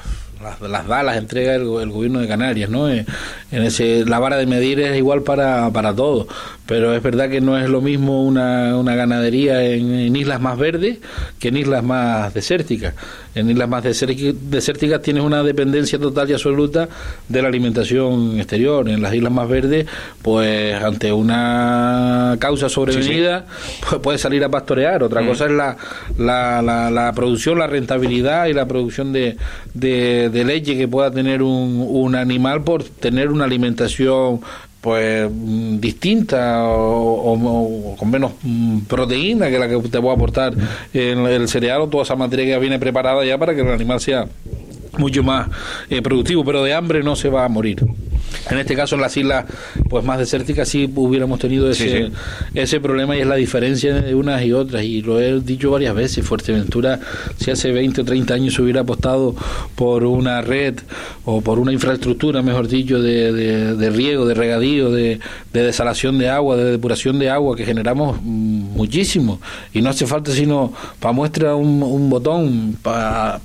las, 0.62 0.88
da, 0.88 1.04
las 1.04 1.18
entrega 1.18 1.56
el, 1.56 1.90
gobierno 1.90 2.20
de 2.20 2.28
Canarias, 2.28 2.70
¿no? 2.70 2.90
En 2.90 3.06
ese, 3.52 4.06
la 4.06 4.20
vara 4.20 4.38
de 4.38 4.46
medir 4.46 4.80
es 4.80 4.98
igual 4.98 5.24
para, 5.24 5.70
para 5.72 5.94
todos, 5.96 6.28
pero 6.66 6.96
es 6.96 7.04
verdad 7.04 7.30
que 7.30 7.42
no 7.42 7.58
es 7.58 7.70
lo 7.70 7.82
mismo 7.82 8.24
una, 8.24 8.78
una 8.78 8.96
ganadería 8.96 9.64
en, 9.64 10.16
islas 10.16 10.42
más 10.42 10.58
verdes 10.58 10.98
que 11.40 11.50
en 11.50 11.58
islas 11.58 11.84
más 11.84 12.34
desérticas. 12.34 12.96
En 13.36 13.50
islas 13.50 13.70
más 13.70 13.84
desérticas 13.84 15.02
tienes 15.02 15.24
una 15.24 15.44
dependencia 15.44 16.00
total 16.00 16.30
y 16.30 16.34
absoluta 16.34 16.88
de 17.28 17.42
la 17.42 17.50
alimentación 17.50 18.40
exterior. 18.40 18.90
En 18.90 19.02
las 19.02 19.14
islas 19.14 19.32
más 19.32 19.48
verdes, 19.48 19.86
pues 20.22 20.74
ante 20.82 21.12
una 21.12 22.38
causa 22.40 22.70
sobrevenida, 22.70 23.46
pues 23.88 24.02
puedes 24.02 24.22
salir 24.22 24.44
a 24.44 24.50
pastorear. 24.50 25.04
Otra 25.04 25.22
mm. 25.22 25.28
cosa 25.28 25.46
es 25.46 25.52
la, 25.52 25.78
la, 26.18 26.90
la, 26.90 27.14
producción, 27.14 27.60
la 27.60 27.68
rentabilidad 27.68 28.48
y 28.48 28.54
la 28.54 28.68
producción 28.68 29.14
de, 29.14 29.38
de, 29.74 30.44
leche 30.46 30.78
que 30.78 30.88
pueda 30.88 31.12
tener 31.12 31.44
un, 31.44 31.86
un 31.88 32.16
animal 32.16 32.64
por 32.64 32.84
tener 32.84 33.30
una 33.30 33.46
alimentación 33.46 34.42
pues 34.86 35.28
mm, 35.34 35.80
distinta 35.80 36.64
o, 36.68 37.96
con 37.98 38.12
menos 38.12 38.34
mm, 38.44 38.82
proteína 38.82 39.50
que 39.50 39.58
la 39.58 39.68
que 39.68 39.80
te 39.80 40.00
puede 40.00 40.14
aportar 40.14 40.54
en 40.94 41.26
el 41.26 41.48
cereal 41.48 41.82
o 41.82 41.88
toda 41.88 42.04
esa 42.04 42.16
materia 42.16 42.54
que 42.54 42.60
viene 42.60 42.78
preparada 42.78 43.26
ya 43.26 43.36
para 43.40 43.56
que 43.56 43.62
el 43.62 43.70
animal 43.70 44.00
sea 44.00 44.28
mucho 45.00 45.24
más 45.24 45.50
eh, 45.90 46.04
productivo, 46.04 46.46
pero 46.46 46.64
de 46.64 46.76
hambre 46.76 47.02
no 47.02 47.16
se 47.16 47.30
va 47.30 47.46
a 47.46 47.50
morir. 47.50 47.84
En 48.50 48.58
este 48.60 48.76
caso, 48.76 48.96
en 48.96 49.02
las 49.02 49.16
islas 49.18 49.46
pues 49.90 50.04
más 50.04 50.20
desérticas 50.20 50.70
sí 50.70 50.92
hubiéramos 50.96 51.40
tenido 51.40 51.70
ese, 51.70 52.12
ese 52.54 52.80
problema 52.80 53.16
y 53.16 53.22
es 53.22 53.28
la 53.28 53.36
diferencia 53.36 53.94
de 53.94 54.16
unas 54.16 54.44
y 54.44 54.54
otras. 54.54 54.84
Y 54.84 55.02
lo 55.02 55.20
he 55.20 55.40
dicho 55.42 55.72
varias 55.72 55.96
veces, 55.96 56.26
Fuerteventura, 56.26 57.00
si 57.38 57.52
hace 57.52 57.72
20 57.72 58.02
o 58.02 58.06
30 58.06 58.34
años 58.34 58.54
se 58.54 58.62
hubiera 58.62 58.82
apostado 58.82 59.36
por 59.76 60.04
una 60.04 60.42
red 60.42 60.76
o 61.26 61.42
por 61.42 61.60
una 61.60 61.72
infraestructura, 61.72 62.42
mejor 62.42 62.68
dicho, 62.68 63.02
de, 63.02 63.32
de, 63.34 63.90
riego, 63.90 64.26
de 64.26 64.34
regadío, 64.36 64.92
de, 64.92 65.20
desalación 65.52 66.20
de 66.20 66.30
agua, 66.30 66.56
de 66.56 66.66
depuración 66.66 67.18
de 67.18 67.30
agua, 67.30 67.56
que 67.56 67.66
generamos 67.66 68.22
muchísimo. 68.22 69.40
Y 69.74 69.82
no 69.82 69.90
hace 69.90 70.06
falta 70.06 70.32
sino 70.32 70.74
para 71.00 71.14
muestra 71.14 71.56
un, 71.56 71.82
un 71.82 72.10
botón, 72.10 72.78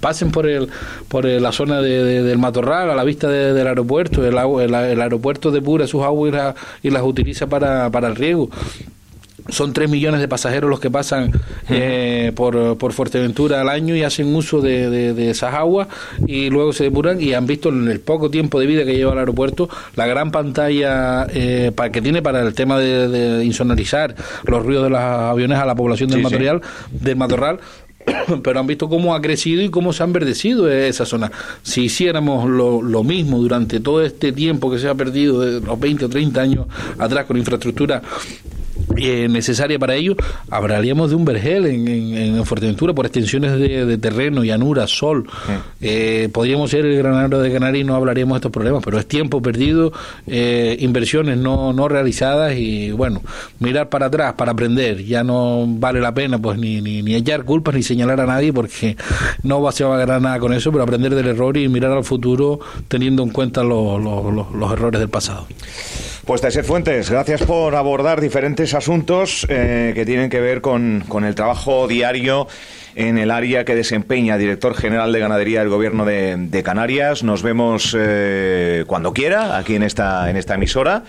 pasen 0.01 0.31
por 0.31 0.47
el 0.47 0.69
por 1.09 1.25
la 1.25 1.51
zona 1.51 1.81
del 1.83 2.39
matorral, 2.39 2.91
a 2.91 2.95
la 2.95 3.03
vista 3.03 3.29
del 3.29 3.67
aeropuerto, 3.67 4.25
el 4.25 4.39
agua, 4.39 4.63
el, 4.65 4.75
el 4.91 5.01
aeropuerto 5.01 5.51
depura 5.51 5.87
sus 5.87 6.03
aguas 6.03 6.55
y, 6.83 6.91
las 6.91 7.03
utiliza 7.03 7.47
para, 7.47 7.91
para 7.91 8.09
el 8.09 8.17
riego. 8.17 8.51
Son 9.49 9.73
3 9.73 9.89
millones 9.89 10.21
de 10.21 10.29
pasajeros 10.29 10.71
los 10.71 10.81
que 10.81 10.91
pasan 10.91 11.33
eh, 11.69 12.31
por, 12.35 12.77
por, 12.77 12.93
Fuerteventura 12.93 13.61
al 13.61 13.69
año 13.69 13.97
y 13.97 14.03
hacen 14.03 14.35
uso 14.35 14.61
de, 14.61 14.91
de, 14.91 15.31
esas 15.31 15.55
aguas 15.55 15.89
y 16.27 16.51
luego 16.51 16.73
se 16.73 16.85
depuran 16.85 17.21
y 17.21 17.33
han 17.33 17.47
visto 17.47 17.71
en 17.71 17.89
el 17.89 18.01
poco 18.01 18.31
tiempo 18.31 18.61
de 18.61 18.67
vida 18.67 18.85
que 18.85 18.95
lleva 18.95 19.13
el 19.13 19.19
aeropuerto 19.19 19.69
la 19.97 20.07
gran 20.07 20.31
pantalla 20.31 21.27
eh, 21.33 21.73
para, 21.75 21.91
que 21.91 22.03
tiene 22.03 22.21
para 22.23 22.43
el 22.43 22.55
tema 22.55 22.79
de, 22.79 23.45
insonorizar 23.45 24.15
los 24.45 24.65
ruidos 24.65 24.85
de 24.85 24.91
los 24.91 25.01
aviones 25.01 25.59
a 25.59 25.65
la 25.65 25.75
población 25.75 26.11
del 26.11 26.23
material 26.23 26.61
del 26.91 27.17
matorral 27.17 27.61
pero 28.43 28.61
han 28.61 28.67
visto 28.67 28.89
cómo 28.89 29.15
ha 29.15 29.21
crecido 29.21 29.63
y 29.63 29.71
cómo 29.71 29.93
se 29.93 30.03
ha 30.03 30.07
enverdecido 30.07 30.71
esa 30.71 31.07
zona. 31.07 31.31
Si 31.63 31.83
hiciéramos 31.85 32.49
lo, 32.49 32.83
lo, 32.83 33.05
mismo 33.05 33.39
durante 33.39 33.81
todo 33.81 34.03
este 34.03 34.33
tiempo 34.33 34.71
que 34.71 34.79
se 34.79 34.89
ha 34.89 34.95
perdido, 34.95 35.41
de 35.41 35.61
los 35.61 35.79
20 35.79 36.05
o 36.05 36.09
30 36.09 36.41
años 36.41 36.67
atrás 36.99 37.25
con 37.27 37.37
infraestructura 37.37 38.03
eh, 38.97 39.29
necesaria 39.29 39.79
para 39.79 39.95
ello, 39.95 40.17
hablaríamos 40.51 41.11
de 41.11 41.17
un 41.17 41.25
vergel 41.25 41.67
en, 41.67 41.89
en, 41.89 42.45
Fuerteventura 42.45 42.95
por 42.95 43.07
extensiones 43.07 43.59
de, 43.59 43.99
terreno, 43.99 44.43
llanura, 44.43 44.87
sol. 44.87 45.29
Eh, 45.81 46.29
podríamos 46.33 46.71
ser 46.71 46.87
el 46.87 46.97
granadero 46.97 47.41
de 47.41 47.53
Canarias 47.53 47.83
y 47.83 47.85
no 47.85 47.95
hablaríamos 47.95 48.35
de 48.35 48.39
estos 48.39 48.53
problemas, 48.53 48.83
pero 48.85 48.99
es 48.99 49.07
tiempo 49.07 49.41
perdido, 49.43 49.93
eh, 50.27 50.77
inversiones 50.81 51.39
no, 51.39 51.73
no 51.73 51.89
realizadas 51.89 52.55
y 52.57 52.91
bueno, 52.93 53.23
mirar 53.59 53.89
para 53.89 54.07
atrás 54.07 54.35
para 54.35 54.53
aprender. 54.53 55.05
Ya 55.05 55.23
no 55.23 55.65
vale 55.67 56.01
la 56.01 56.13
pena 56.13 56.39
pues 56.39 56.59
ni, 56.59 56.81
ni, 56.81 57.03
ni 57.03 57.15
echar 57.15 57.45
culpas 57.45 57.75
ni 57.75 57.83
señalar 57.83 58.21
a 58.21 58.27
nadie 58.27 58.53
porque 58.53 58.97
no 59.43 59.63
va, 59.63 59.73
se 59.73 59.85
va 59.85 59.95
a 59.97 59.99
ganar 59.99 60.21
nada 60.21 60.39
con 60.39 60.53
eso, 60.53 60.73
pero 60.73 60.85
aprender 60.85 61.15
del 61.15 61.29
error 61.29 61.57
y 61.57 61.69
mirar 61.69 61.93
al 61.93 62.05
futuro 62.05 62.61
teniendo 62.89 63.23
en 63.23 63.31
cuenta 63.31 63.63
los, 63.63 64.03
los, 64.03 64.55
los 64.55 64.73
errores 64.73 65.01
del 65.01 65.11
pasado. 65.11 65.47
Pues 66.31 66.43
Tercer 66.43 66.65
Fuentes, 66.65 67.11
gracias 67.11 67.43
por 67.43 67.75
abordar 67.75 68.21
diferentes 68.21 68.73
asuntos 68.75 69.45
eh, 69.49 69.91
que 69.97 70.07
tienen 70.07 70.31
que 70.31 70.39
ver 70.39 70.61
con, 70.61 71.03
el 71.25 71.35
trabajo 71.35 71.89
diario 71.89 72.47
en 72.95 73.19
el 73.19 73.33
área 73.33 73.65
que 73.65 73.75
desempeña 73.75 74.39
director 74.39 74.77
general 74.77 75.13
de 75.13 75.19
ganadería 75.19 75.59
del 75.59 75.71
Gobierno 75.71 76.05
de, 76.05 76.63
Canarias. 76.65 77.25
Nos 77.25 77.43
vemos 77.43 77.97
eh, 77.99 78.85
cuando 78.87 79.13
quiera 79.13 79.59
aquí 79.59 79.75
en 79.75 79.83
esta, 79.83 80.31
en 80.31 80.37
esta 80.37 80.55
emisora 80.55 81.03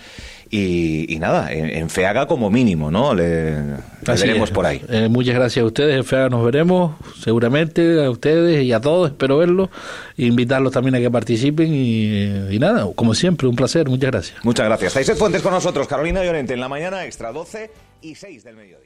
y, 0.54 1.18
nada, 1.18 1.50
en, 1.50 1.88
FEAGA 1.88 2.26
como 2.26 2.50
mínimo, 2.50 2.90
¿no? 2.90 3.14
Le, 3.14 3.56
veremos 4.02 4.50
por 4.50 4.66
ahí. 4.66 4.82
Eh, 4.90 5.08
muchas 5.08 5.34
gracias 5.34 5.62
a 5.62 5.66
ustedes, 5.66 5.96
en 5.96 6.04
FEAGA 6.04 6.28
nos 6.28 6.44
veremos, 6.44 6.94
seguramente, 7.18 8.04
a 8.04 8.10
ustedes 8.10 8.62
y 8.62 8.70
a 8.70 8.78
todos, 8.78 9.12
espero 9.12 9.38
verlos, 9.38 9.70
e 10.18 10.26
invitarlos 10.26 10.70
también 10.70 10.94
a 10.96 11.00
que 11.00 11.10
participen 11.10 11.72
y, 11.72 12.58
nada, 12.58 12.86
como 12.94 13.14
siempre, 13.14 13.48
un 13.48 13.56
placer, 13.56 13.88
muchas 13.88 14.10
gracias. 14.10 14.44
Muchas 14.44 14.66
gracias. 14.66 14.94
Estáis 14.94 15.18
Fuentes 15.18 15.40
con 15.40 15.52
nosotros, 15.52 15.88
Carolina 15.88 16.22
Llorente, 16.22 16.52
en 16.52 16.60
la 16.60 16.68
mañana 16.68 17.06
extra 17.06 17.32
12 17.32 17.70
y 18.02 18.14
6 18.14 18.44
del 18.44 18.56
mediodía. 18.56 18.81